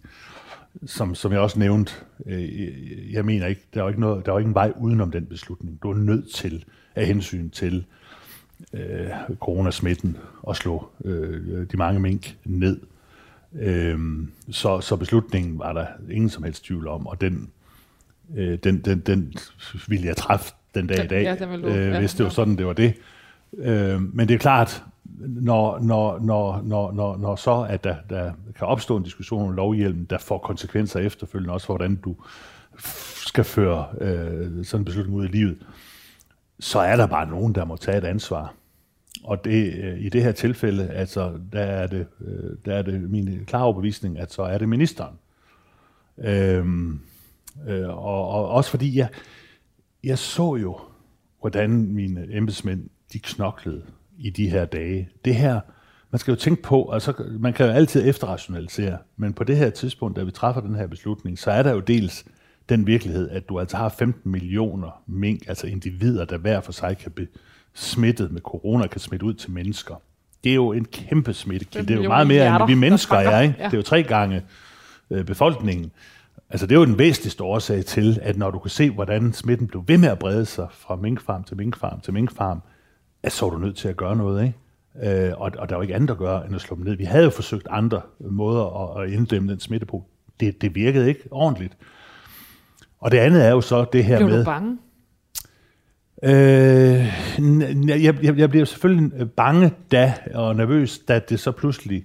[0.87, 1.93] som, som jeg også nævnte,
[2.27, 5.11] øh, jeg mener ikke, der er jo ikke, noget, der er jo ingen vej udenom
[5.11, 5.83] den beslutning.
[5.83, 7.87] Du er nødt til, af hensyn til
[8.73, 10.17] øh, coronasmitten,
[10.49, 12.81] at slå øh, de mange mink ned.
[13.55, 13.99] Øh,
[14.51, 17.51] så, så beslutningen var der ingen som helst tvivl om, og den
[18.35, 19.35] øh, den, den, den
[19.89, 22.67] ville jeg træffe den dag i dag, ja, øh, ja, hvis det var sådan, det
[22.67, 22.95] var det.
[23.59, 24.85] Øh, men det er klart,
[25.19, 29.55] når, når, når, når, når, når så at der, der kan opstå en diskussion om
[29.55, 32.17] lovhjelmen, der får konsekvenser efterfølgende, også for hvordan du
[33.27, 35.59] skal føre øh, sådan en beslutning ud i livet,
[36.61, 38.55] så er der bare nogen, der må tage et ansvar.
[39.25, 43.11] Og det, øh, i det her tilfælde, altså, der er det, øh, der er det
[43.11, 45.15] min klare overbevisning, at så er det ministeren.
[46.19, 47.01] Øhm,
[47.69, 49.09] Øh, og, og også fordi jeg,
[50.05, 50.81] jeg så jo,
[51.41, 53.83] hvordan mine embedsmænd, de knoklede
[54.19, 55.09] i de her dage.
[55.25, 55.61] Det her,
[56.11, 59.71] man skal jo tænke på, altså man kan jo altid efterrationalisere, men på det her
[59.71, 62.25] tidspunkt, da vi træffer den her beslutning, så er der jo dels
[62.69, 66.99] den virkelighed, at du altså har 15 millioner mink, altså individer, der hver for sig
[66.99, 67.29] kan blive
[67.75, 69.95] smittet med corona, kan smitte ud til mennesker.
[70.45, 71.89] Det er jo en kæmpe smittekilde.
[71.89, 73.41] Det er jo meget mere, end vi mennesker er.
[73.41, 73.55] Ikke?
[73.59, 73.65] Ja.
[73.65, 74.43] Det er jo tre gange
[75.11, 75.93] øh, befolkningen.
[76.51, 79.67] Altså det er jo den væsentligste årsag til, at når du kan se, hvordan smitten
[79.67, 82.63] blev ved med at brede sig fra minkfarm til minkfarm til minkfarm,
[83.23, 84.59] at så er du nødt til at gøre noget, ikke?
[85.27, 86.97] Øh, og, og der er jo ikke andet at gøre, end at slå dem ned.
[86.97, 90.05] Vi havde jo forsøgt andre måder at, at inddæmme den smitte på.
[90.41, 91.77] Det, det virkede ikke ordentligt.
[93.01, 94.35] Og det andet er jo så det her blev med...
[94.35, 94.79] Blev du bange?
[96.23, 96.31] Øh,
[97.89, 102.05] jeg, jeg, jeg bliver selvfølgelig øh, bange da, og nervøs, da det så pludselig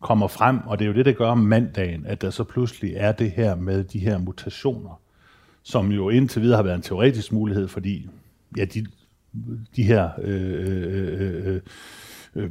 [0.00, 2.92] kommer frem, og det er jo det, der gør om mandagen, at der så pludselig
[2.96, 5.00] er det her med de her mutationer,
[5.62, 8.08] som jo indtil videre har været en teoretisk mulighed, fordi
[8.56, 8.86] ja, de,
[9.76, 11.60] de her øh, øh, øh, øh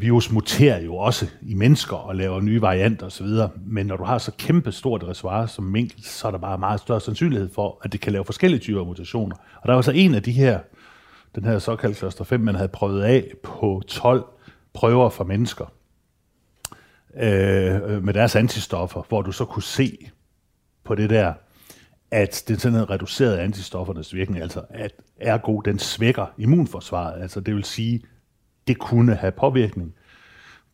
[0.01, 3.27] virus muterer jo også i mennesker og laver nye varianter osv.,
[3.65, 6.79] men når du har så kæmpe stort reservoir som mink, så er der bare meget
[6.79, 9.35] større sandsynlighed for, at det kan lave forskellige typer mutationer.
[9.61, 10.59] Og der var så en af de her,
[11.36, 14.25] den her såkaldte kloster 5, man havde prøvet af på 12
[14.73, 15.65] prøver for mennesker,
[17.15, 20.11] øh, øh, med deres antistoffer, hvor du så kunne se
[20.83, 21.33] på det der,
[22.11, 27.21] at det sådan reducerede antistoffernes virkning, altså at ergo den svækker immunforsvaret.
[27.21, 28.01] Altså det vil sige,
[28.67, 29.95] det kunne have påvirkning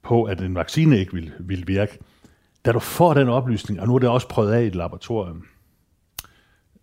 [0.03, 1.99] på, at en vaccine ikke vil, ville virke.
[2.65, 5.45] Da du får den oplysning, og nu er det også prøvet af i et laboratorium,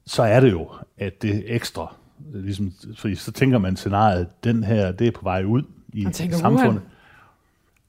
[0.07, 1.95] så er det jo, at det ekstra,
[2.35, 5.63] ligesom, fordi så tænker man scenariet, den her, det er på vej ud
[5.93, 6.67] i samfundet.
[6.67, 6.81] Wuhan.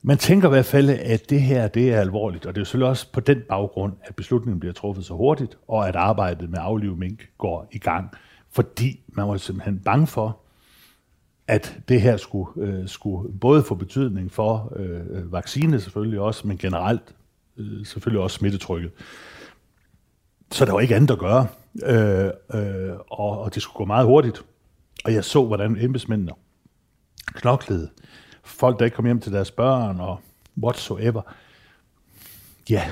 [0.02, 2.90] Man tænker i hvert fald, at det her det er alvorligt, og det er selvfølgelig
[2.90, 6.98] også på den baggrund, at beslutningen bliver truffet så hurtigt, og at arbejdet med afliv
[6.98, 8.10] mink går i gang,
[8.52, 10.40] fordi man var simpelthen bange for,
[11.48, 16.58] at det her skulle, øh, skulle både få betydning for øh, vaccine selvfølgelig også, men
[16.58, 17.16] generelt
[17.58, 18.92] øh, selvfølgelig også smittetrykket.
[20.52, 21.48] Så der var ikke andet at gøre,
[21.84, 24.42] øh, øh, og, og det skulle gå meget hurtigt.
[25.06, 26.32] Og jeg så, hvordan embedsmændene
[27.34, 27.90] knoklede.
[28.44, 30.20] Folk, der ikke kom hjem til deres børn og
[30.64, 31.22] whatsoever.
[32.70, 32.92] Ja.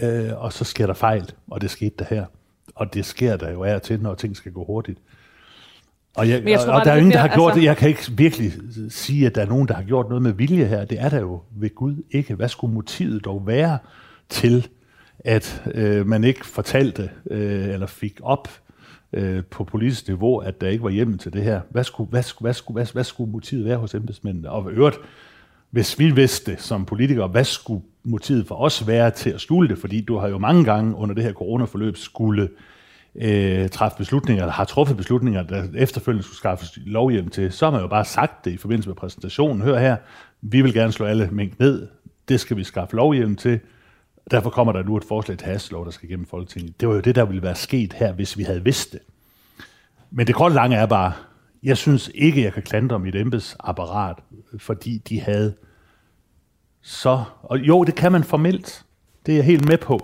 [0.00, 2.26] Øh, og så sker der fejl, og det skete der her.
[2.74, 4.98] Og det sker der jo af og til, når ting skal gå hurtigt.
[6.16, 7.66] Og, jeg, Men jeg tror og, og der er ingen, der har gjort altså- det.
[7.66, 8.52] Jeg kan ikke virkelig
[8.88, 10.84] sige, at der er nogen, der har gjort noget med vilje her.
[10.84, 12.34] Det er der jo ved Gud ikke.
[12.34, 13.78] Hvad skulle motivet dog være
[14.28, 14.68] til,
[15.24, 18.48] at øh, man ikke fortalte øh, eller fik op
[19.12, 21.60] øh, på politisk niveau, at der ikke var hjemmel til det her?
[21.70, 24.50] Hvad skulle, hvad, skulle, hvad, skulle, hvad, hvad skulle motivet være hos embedsmændene?
[24.50, 24.96] Og i øvrigt,
[25.70, 29.68] hvis vi vidste det som politikere, hvad skulle motivet for os være til at skjule
[29.68, 29.78] det?
[29.78, 32.48] Fordi du har jo mange gange under det her coronaforløb skulle
[33.14, 37.70] øh, træffe beslutninger, eller har truffet beslutninger, der efterfølgende skulle skaffes lovhjem til, så har
[37.70, 39.62] man jo bare sagt det i forbindelse med præsentationen.
[39.62, 39.96] Hør her,
[40.40, 41.88] vi vil gerne slå alle mængder ned,
[42.28, 43.60] det skal vi skaffe lovhjem til,
[44.30, 46.80] derfor kommer der nu et forslag til hastelov, der skal gennem Folketinget.
[46.80, 49.00] Det var jo det, der ville være sket her, hvis vi havde vidst det.
[50.10, 51.12] Men det korte lange er bare,
[51.62, 54.16] jeg synes ikke, jeg kan klandre mit embedsapparat,
[54.58, 55.54] fordi de havde
[56.82, 57.24] så...
[57.42, 58.84] Og jo, det kan man formelt.
[59.26, 60.00] Det er jeg helt med på.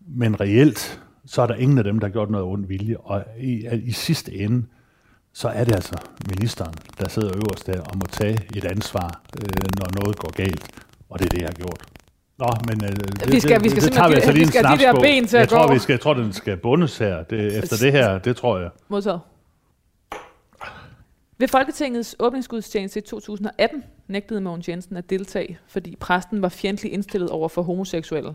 [0.00, 2.96] Men reelt, så er der ingen af dem, der har gjort noget ondt vilje.
[2.96, 4.66] Og i, i sidste ende,
[5.32, 5.94] så er det altså
[6.28, 10.70] ministeren, der sidder øverst der og må tage et ansvar, øh, når noget går galt.
[11.08, 11.86] Og det er det, jeg har gjort.
[12.38, 14.48] Nå, men øh, det, Vi skal- vi skal det, det tager vi altså lige en
[14.52, 15.00] have de snaps der på.
[15.00, 15.72] ben til jeg at tror, gå.
[15.72, 17.22] vi skal, jeg tror, den skal bundes her.
[17.22, 18.70] Det, efter det her, det tror jeg.
[18.88, 19.20] Modtaget.
[21.38, 27.30] Ved Folketingets åbningsgudstjeneste i 2018 nægtede Mogens Jensen at deltage, fordi præsten var fjendtlig indstillet
[27.30, 28.34] over for homoseksuelle.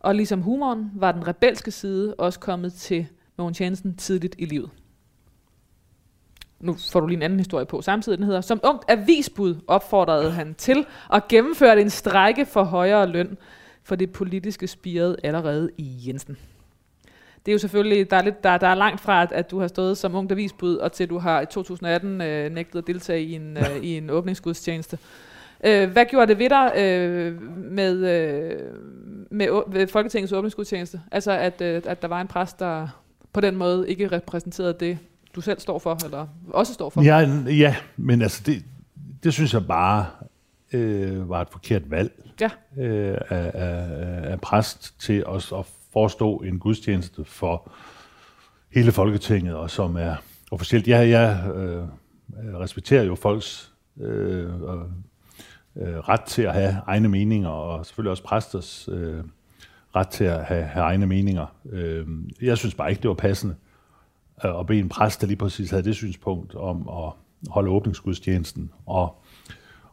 [0.00, 3.06] Og ligesom humoren var den rebelske side også kommet til
[3.38, 4.70] Mogens Jensen tidligt i livet.
[6.60, 8.18] Nu får du lige en anden historie på samtidig.
[8.18, 13.38] Den hedder, som ungt avisbud opfordrede han til at gennemføre en strække for højere løn,
[13.82, 16.36] for det politiske spirede allerede i Jensen.
[17.46, 19.60] Det er jo selvfølgelig, der er, lidt, der, der er langt fra, at, at du
[19.60, 23.22] har stået som ung avisbud, og til du har i 2018 øh, nægtet at deltage
[23.22, 24.98] i en, øh, i en åbningsgudstjeneste.
[25.64, 28.60] Øh, hvad gjorde det ved dig øh, med, øh,
[29.30, 31.00] med, ved Folketingets åbningsgudstjeneste?
[31.12, 32.88] Altså, at, øh, at der var en præst, der
[33.32, 34.98] på den måde ikke repræsenterede det,
[35.38, 37.02] du selv står for, eller også står for?
[37.02, 38.64] Ja, ja men altså, det,
[39.22, 40.06] det synes jeg bare
[40.72, 42.50] øh, var et forkert valg Ja.
[42.82, 47.70] øh, af, af, af præst til at, at forestå en gudstjeneste for
[48.74, 50.14] hele Folketinget, og som er
[50.50, 50.88] officielt.
[50.88, 51.84] Jeg, jeg øh,
[52.60, 54.44] respekterer jo folks øh,
[55.76, 59.24] øh, ret til at have egne meninger, og selvfølgelig også præsters øh,
[59.96, 61.46] ret til at have, have egne meninger.
[61.70, 62.06] Øh,
[62.42, 63.54] jeg synes bare ikke, det var passende
[64.44, 67.12] øh, at bede en præst, der lige præcis havde det synspunkt om at
[67.50, 68.70] holde åbningsgudstjenesten.
[68.86, 69.14] Og,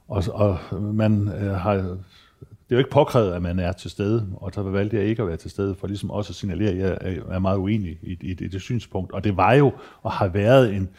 [0.07, 4.27] og, og man øh, har, det er jo ikke påkrævet, at man er til stede,
[4.35, 6.77] og så valgte jeg ikke at være til stede, for ligesom også at signalere, at
[6.77, 9.11] jeg er- er meget uenig i, i, i det synspunkt.
[9.11, 10.89] Og det var jo, og har været en,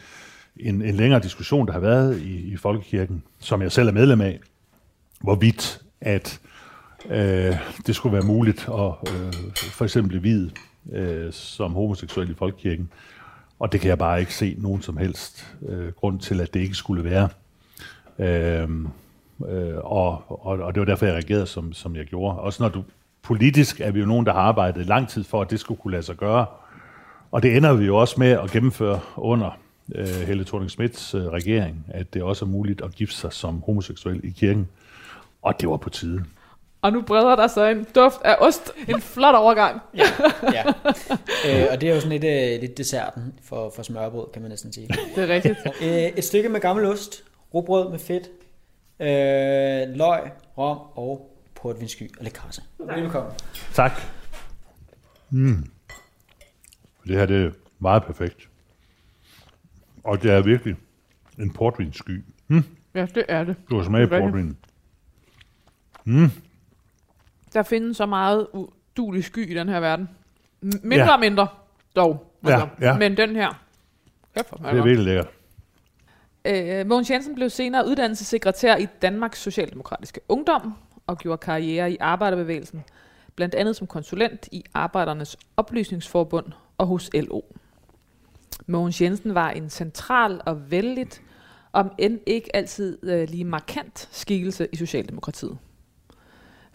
[0.57, 4.21] en, en længere diskussion, der har været i, i Folkekirken, som jeg selv er medlem
[4.21, 4.39] af,
[5.21, 6.39] hvorvidt at
[7.09, 7.55] øh,
[7.87, 10.53] det skulle være muligt at øh, for eksempel blive videt
[10.93, 12.89] øh, som homoseksuel i Folkekirken.
[13.59, 16.59] Og det kan jeg bare ikke se nogen som helst øh, grund til, at det
[16.59, 17.29] ikke skulle være.
[18.19, 18.87] Øhm,
[19.49, 22.39] øh, og, og, og det var derfor, jeg reagerede, som, som jeg gjorde.
[22.39, 22.83] Også når du
[23.21, 25.91] politisk er vi jo nogen, der har arbejdet lang tid for, at det skulle kunne
[25.91, 26.45] lade sig gøre.
[27.31, 29.59] Og det ender vi jo også med at gennemføre under
[29.95, 33.63] øh, Helle thorning Smiths øh, regering, at det også er muligt at gifte sig som
[33.65, 34.67] homoseksuel i kirken.
[35.41, 36.23] Og det var på tide.
[36.81, 38.71] Og nu breder der sig en duft af ost.
[38.87, 39.81] En flot overgang.
[39.95, 40.03] Ja,
[40.57, 40.63] ja.
[41.47, 44.51] øh, og det er jo sådan lidt, øh, lidt desserten for, for smørbrød, kan man
[44.51, 44.87] næsten sige.
[45.15, 45.57] Det er rigtigt.
[45.83, 47.23] øh, et stykke med gammel ost,
[47.53, 48.29] rugbrød med fedt,
[48.99, 52.61] øh, løg, rom og portvinsky og lidt krasse.
[52.79, 53.33] Velkommen.
[53.73, 53.91] Tak.
[55.29, 55.65] Mm.
[57.07, 58.49] Det her det er meget perfekt.
[60.03, 60.75] Og det er virkelig
[61.39, 62.23] en portvinsky.
[62.47, 62.63] Mm.
[62.93, 63.55] Ja, det er det.
[63.69, 64.21] Du har er rigtigt.
[64.21, 64.57] portvin.
[67.57, 70.09] Der findes så meget udulig sky i den her verden.
[70.61, 71.13] Mindre Ja.
[71.13, 71.47] og mindre,
[71.95, 72.33] dog.
[72.45, 72.67] Altså.
[72.81, 72.97] Ja, ja.
[72.97, 73.61] Men den her...
[74.35, 75.27] Kæft, Det er virkelig lækkert.
[76.45, 80.73] Øh, Mogens Jensen blev senere uddannelsessekretær i Danmarks Socialdemokratiske Ungdom
[81.07, 82.83] og gjorde karriere i arbejderbevægelsen,
[83.35, 86.45] blandt andet som konsulent i Arbejdernes Oplysningsforbund
[86.77, 87.41] og hos LO.
[88.67, 91.21] Mogens Jensen var en central og vældigt,
[91.73, 95.57] om end ikke altid øh, lige markant skikkelse i Socialdemokratiet.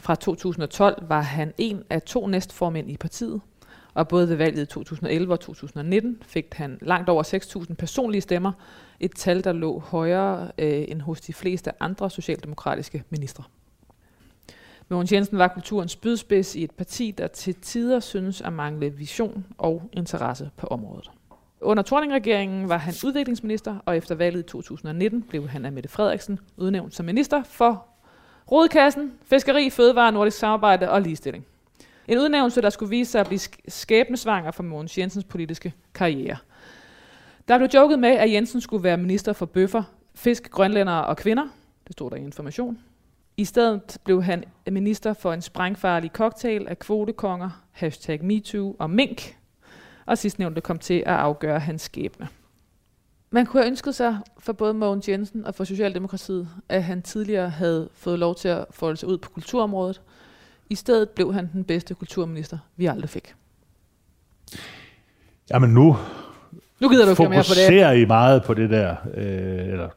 [0.03, 3.41] Fra 2012 var han en af to næstformænd i partiet,
[3.95, 7.23] og både ved valget i 2011 og 2019 fik han langt over
[7.69, 8.53] 6.000 personlige stemmer,
[9.01, 13.45] et tal, der lå højere øh, end hos de fleste andre socialdemokratiske ministre.
[14.89, 19.47] Mogens Jensen var kulturens spydspids i et parti, der til tider synes at mangle vision
[19.59, 21.11] og interesse på området.
[21.61, 26.39] Under Thorning-regeringen var han udviklingsminister, og efter valget i 2019 blev han af Mette Frederiksen
[26.57, 27.92] udnævnt som minister for
[28.51, 31.47] Rodkassen, Fiskeri, Fødevare, Nordisk Samarbejde og Ligestilling.
[32.09, 36.37] En udnævnelse, der skulle vise sig at blive skæbnesvanger for Mogens Jensens politiske karriere.
[37.49, 39.83] Der blev joket med, at Jensen skulle være minister for bøffer,
[40.15, 41.45] fisk, grønlændere og kvinder.
[41.87, 42.79] Det stod der i information.
[43.37, 49.37] I stedet blev han minister for en sprængfarlig cocktail af kvotekonger, hashtag MeToo og mink,
[50.07, 52.29] og sidstnævnte kom til at afgøre hans skæbne.
[53.35, 57.51] Man kunne have ønsket sig for både Mogens Jensen og for Socialdemokratiet, at han tidligere
[57.51, 60.01] havde fået lov til at folde sig ud på kulturområdet.
[60.71, 63.35] I stedet blev han den bedste kulturminister, vi aldrig fik.
[65.51, 65.97] Jamen nu,
[66.81, 68.03] nu gider du ikke mere på det.
[68.03, 69.89] I meget på det der, øh, eller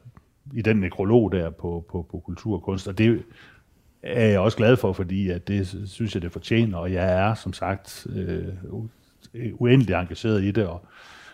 [0.54, 3.22] i den nekrolog der på, på, på kultur og kunst, og det
[4.02, 7.34] er jeg også glad for, fordi at det synes jeg, det fortjener, og jeg er
[7.34, 8.44] som sagt øh,
[9.54, 10.86] uendelig engageret i det, og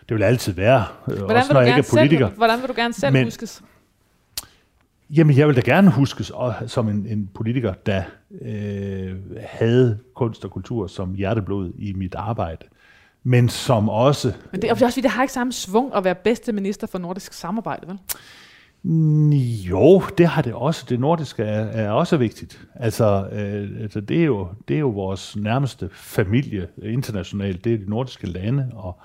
[0.09, 2.27] det vil altid være, øh, hvordan også når jeg ikke er politiker.
[2.27, 3.63] Selv, hvordan vil du gerne selv Men, huskes?
[5.09, 8.03] Jamen, jeg vil da gerne huskes og, som en, en politiker, der
[8.41, 9.15] øh,
[9.47, 12.65] havde kunst og kultur som hjerteblod i mit arbejde
[13.23, 14.33] men som også...
[14.51, 17.33] Men det er også det har ikke samme svung at være bedste minister for nordisk
[17.33, 17.99] samarbejde, vel?
[19.69, 20.85] Jo, det har det også.
[20.89, 22.67] Det nordiske er, er også vigtigt.
[22.75, 27.63] Altså, øh, altså det, er jo, det er jo vores nærmeste familie internationalt.
[27.63, 28.99] Det er de nordiske lande, og,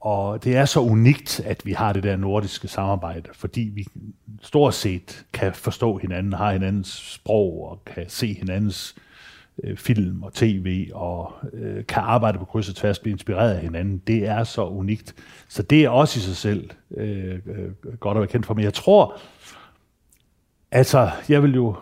[0.00, 3.86] og det er så unikt, at vi har det der nordiske samarbejde, fordi vi
[4.42, 8.96] stort set kan forstå hinanden, har hinandens sprog og kan se hinandens
[9.64, 13.60] øh, film og tv og øh, kan arbejde på kryds og tværs, blive inspireret af
[13.60, 13.98] hinanden.
[13.98, 15.14] Det er så unikt.
[15.48, 18.54] Så det er også i sig selv øh, øh, godt at være kendt for.
[18.54, 19.20] Men jeg tror,
[20.70, 21.76] altså jeg vil jo,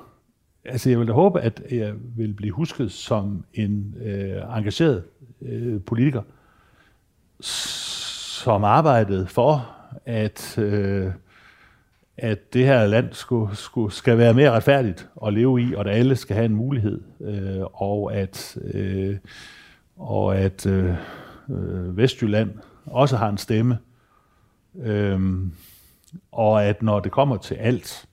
[0.65, 5.05] altså jeg vil da håbe, at jeg vil blive husket som en øh, engageret
[5.43, 6.23] øh, politiker,
[8.47, 11.13] som arbejdede for, at øh,
[12.17, 15.97] at det her land skulle, skulle, skal være mere retfærdigt at leve i, og at
[15.97, 19.17] alle skal have en mulighed, øh, og at, øh,
[19.97, 20.95] og at øh,
[21.51, 22.51] øh, Vestjylland
[22.85, 23.79] også har en stemme,
[24.79, 25.41] øh,
[26.33, 28.09] og at når det kommer til alt,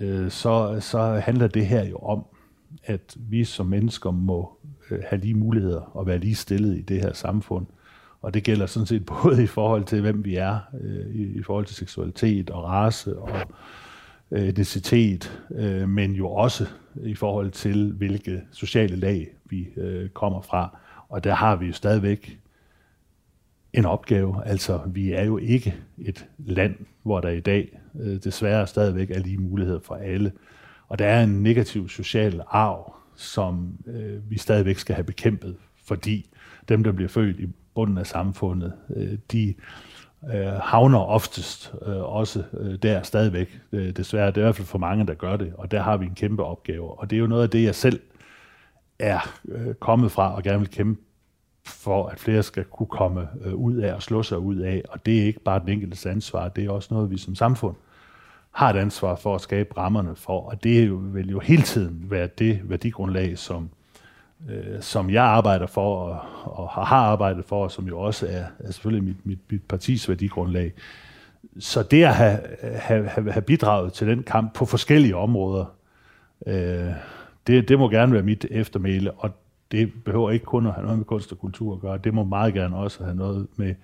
[0.00, 2.24] øh, så, så handler det her jo om,
[2.84, 4.58] at vi som mennesker må
[4.90, 7.66] øh, have lige muligheder og være lige stillet i det her samfund.
[8.22, 11.42] Og det gælder sådan set både i forhold til, hvem vi er, øh, i, i
[11.42, 13.30] forhold til seksualitet og race og
[14.30, 16.66] øh, etnicitet, øh, men jo også
[17.04, 20.78] i forhold til, hvilke sociale lag vi øh, kommer fra.
[21.08, 22.38] Og der har vi jo stadigvæk
[23.72, 24.46] en opgave.
[24.46, 29.18] Altså, vi er jo ikke et land, hvor der i dag øh, desværre stadigvæk er
[29.18, 30.32] lige muligheder for alle.
[30.88, 36.30] Og der er en negativ social arv, som øh, vi stadigvæk skal have bekæmpet, fordi
[36.68, 37.46] dem, der bliver født i
[37.78, 39.54] bunden af samfundet, øh, de
[40.34, 43.60] øh, havner oftest øh, også øh, der stadigvæk.
[43.72, 45.96] Øh, desværre, det er i hvert fald for mange, der gør det, og der har
[45.96, 47.00] vi en kæmpe opgave.
[47.00, 48.00] Og det er jo noget af det, jeg selv
[48.98, 51.02] er øh, kommet fra og gerne vil kæmpe
[51.66, 54.82] for, at flere skal kunne komme øh, ud af og slå sig ud af.
[54.88, 57.76] Og det er ikke bare den enkeltes ansvar, det er også noget, vi som samfund
[58.50, 60.40] har et ansvar for at skabe rammerne for.
[60.40, 63.70] Og det vil jo hele tiden være det værdigrundlag, som
[64.50, 68.44] øh, som jeg arbejder for og, og har arbejdet for, og som jo også er,
[68.58, 70.72] er selvfølgelig mit, mit, mit partis værdigrundlag.
[71.58, 72.40] Så det at have,
[72.74, 75.64] have, have bidraget til den kamp på forskellige områder,
[76.46, 76.92] øh,
[77.46, 79.30] det, det må gerne være mit eftermæle, og
[79.72, 82.24] det behøver ikke kun at have noget med kunst og kultur at gøre, det må
[82.24, 83.74] meget gerne også have noget med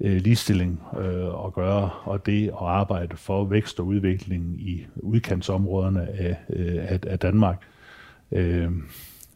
[0.00, 6.08] øh, ligestilling øh, at gøre, og det at arbejde for vækst og udvikling i udkantsområderne
[6.08, 7.62] af, øh, af, af Danmark.
[8.32, 8.70] Øh,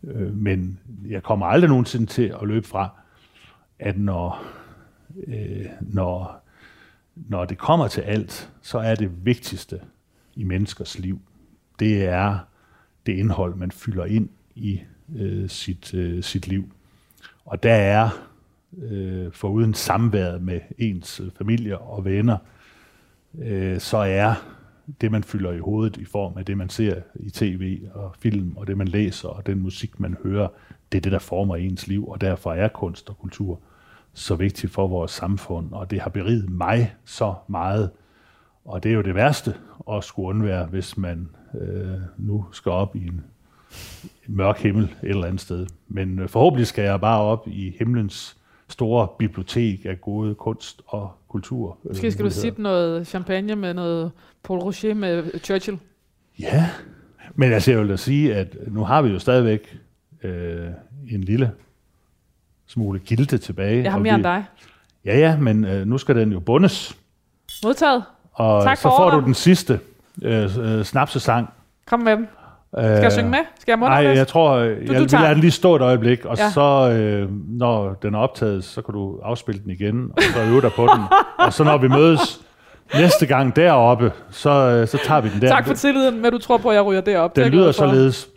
[0.05, 2.91] Øh, men jeg kommer aldrig nogensinde til at løbe fra,
[3.79, 4.45] at når,
[5.27, 6.45] øh, når,
[7.15, 9.81] når det kommer til alt, så er det vigtigste
[10.35, 11.21] i menneskers liv,
[11.79, 12.39] det er
[13.07, 14.81] det indhold, man fylder ind i
[15.17, 16.73] øh, sit, øh, sit liv.
[17.45, 18.11] Og der er,
[18.83, 22.37] øh, foruden samværet med ens øh, familie og venner,
[23.39, 24.35] øh, så er
[25.01, 28.57] det, man fylder i hovedet i form af det, man ser i tv og film,
[28.57, 30.49] og det, man læser, og den musik, man hører,
[30.93, 33.61] det er det, der former ens liv, og derfor er kunst og kultur
[34.13, 37.91] så vigtigt for vores samfund, og det har beriget mig så meget.
[38.65, 39.55] Og det er jo det værste
[39.93, 41.29] at skulle undvære, hvis man
[41.61, 43.25] øh, nu skal op i en
[44.27, 45.67] mørk himmel et eller andet sted.
[45.89, 48.40] Men øh, forhåbentlig skal jeg bare op i himlens
[48.71, 51.79] store bibliotek af gode kunst og kultur.
[51.85, 54.11] Måske øh, skal du sippe noget champagne med noget
[54.45, 55.79] Paul Rocher med Churchill?
[56.39, 56.71] Ja,
[57.35, 59.79] Men altså, jeg vil da sige, at nu har vi jo stadigvæk
[60.23, 60.67] øh,
[61.11, 61.51] en lille
[62.67, 63.83] smule gilte tilbage.
[63.83, 64.45] Jeg har mere vi, end dig.
[65.05, 66.97] Ja, ja, men øh, nu skal den jo bundes.
[67.65, 68.05] Modtaget.
[68.33, 69.21] Og Tak så for får ordren.
[69.21, 69.81] du den sidste
[70.23, 71.49] øh, øh, snapsesang.
[71.87, 72.27] Kom med dem.
[72.79, 73.39] Skal jeg synge med?
[73.59, 75.41] Skal jeg Nej, jeg tror, øh, du jeg vil tager lade den.
[75.41, 76.51] lige stå et øjeblik, og Ja.
[76.51, 80.61] så, øh, når den er optaget, så kan du afspille den igen, og så øve
[80.61, 81.03] dig på den.
[81.47, 82.41] Og så når vi mødes
[82.95, 85.49] næste gang deroppe, så, øh, så tager vi den der.
[85.49, 87.39] Tak for tilliden, at du tror på, at jeg ryger derop.
[87.39, 88.29] Er Den lyder således.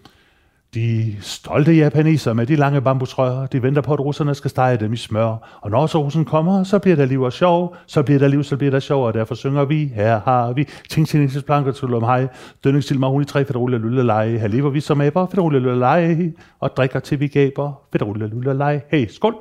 [0.73, 4.93] De stolte japaneser med de lange bambusrør, de venter på, at russerne skal stege dem
[4.93, 5.59] i smør.
[5.61, 7.75] Og når så russen kommer, så bliver der liv og sjov.
[7.87, 9.85] Så bliver der liv, så bliver der sjov, og derfor synger vi.
[9.85, 12.27] Her har vi ting til næstes planker til om hej.
[12.63, 14.39] Dønning til mahoni tre, fedrulle lulle lege.
[14.39, 16.33] Her lever vi som aber, fedrulle lulle lege.
[16.59, 18.81] Og drikker til vi gaber, fedrulle lulle lege.
[18.91, 19.35] Hey, skål!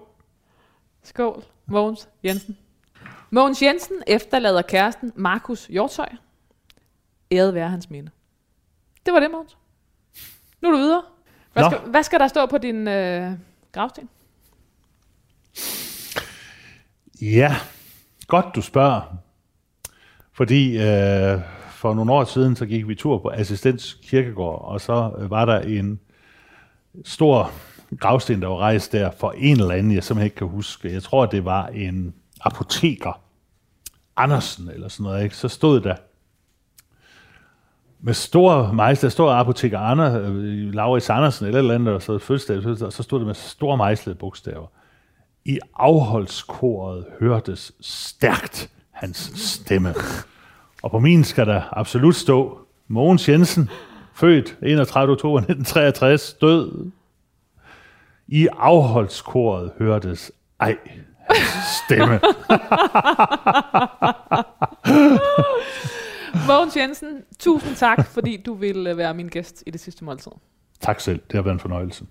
[1.02, 2.56] Skål, Mogens Jensen.
[3.30, 6.08] Mogens Jensen efterlader kæresten Markus Hjortøj.
[7.32, 8.10] Æret være hans minde.
[9.06, 9.56] Det var det, Mogens.
[10.62, 11.02] Nu er du videre.
[11.52, 11.70] Hvad, Nå.
[11.70, 13.32] skal, hvad skal der stå på din øh,
[13.72, 14.08] gravsten?
[17.22, 17.56] Ja,
[18.26, 19.16] godt du spørger.
[20.32, 21.40] Fordi øh,
[21.70, 25.44] for nogle år siden, så gik vi tur på Assistens Kirkegård, og så øh, var
[25.44, 26.00] der en
[27.04, 27.50] stor
[27.98, 30.92] gravsten, der var rejst der for en eller anden, jeg simpelthen ikke kan huske.
[30.92, 33.20] Jeg tror, det var en apoteker,
[34.16, 35.36] Andersen eller sådan noget, ikke?
[35.36, 35.96] Så stod der
[38.04, 42.02] med stor mejsler, der stod apoteker Arne, øh, Laurits Andersen eller et eller andet, og
[42.02, 44.66] så fødselsdag, fødselsdag, og så stod det med store mejslede bogstaver.
[45.44, 49.94] I afholdskoret hørtes stærkt hans stemme.
[50.82, 53.70] Og på min skal der absolut stå Mogens Jensen,
[54.14, 55.12] født 31.
[55.12, 56.90] oktober 1963, død.
[58.28, 60.76] I afholdskoret hørtes ej
[61.28, 61.48] hans
[61.84, 62.20] stemme.
[66.46, 70.32] Mogens Jensen, tusind tak, fordi du ville være min gæst i det sidste måltid.
[70.80, 72.06] tak selv, det har været en fornøjelse.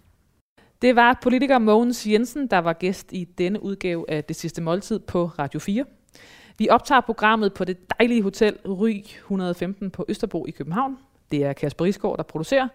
[0.82, 5.00] Det var politiker Mogens Jensen, der var gæst i denne udgave af Det Sidste Måltid
[5.00, 5.86] på Radio 4.
[6.58, 10.98] Vi optager programmet på det dejlige hotel Ry 115 på Østerbro i København.
[11.32, 12.68] Det er Kasper Risgaard, der producerer,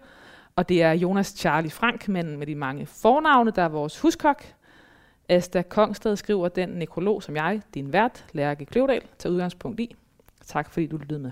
[0.55, 4.43] og det er Jonas Charlie Frank, manden med de mange fornavne, der er vores huskok.
[5.29, 9.95] Asta Kongsted skriver den nekrolog, som jeg, din vært, Lærke Kløvedal, tager udgangspunkt i.
[10.45, 11.31] Tak fordi du lyttede med.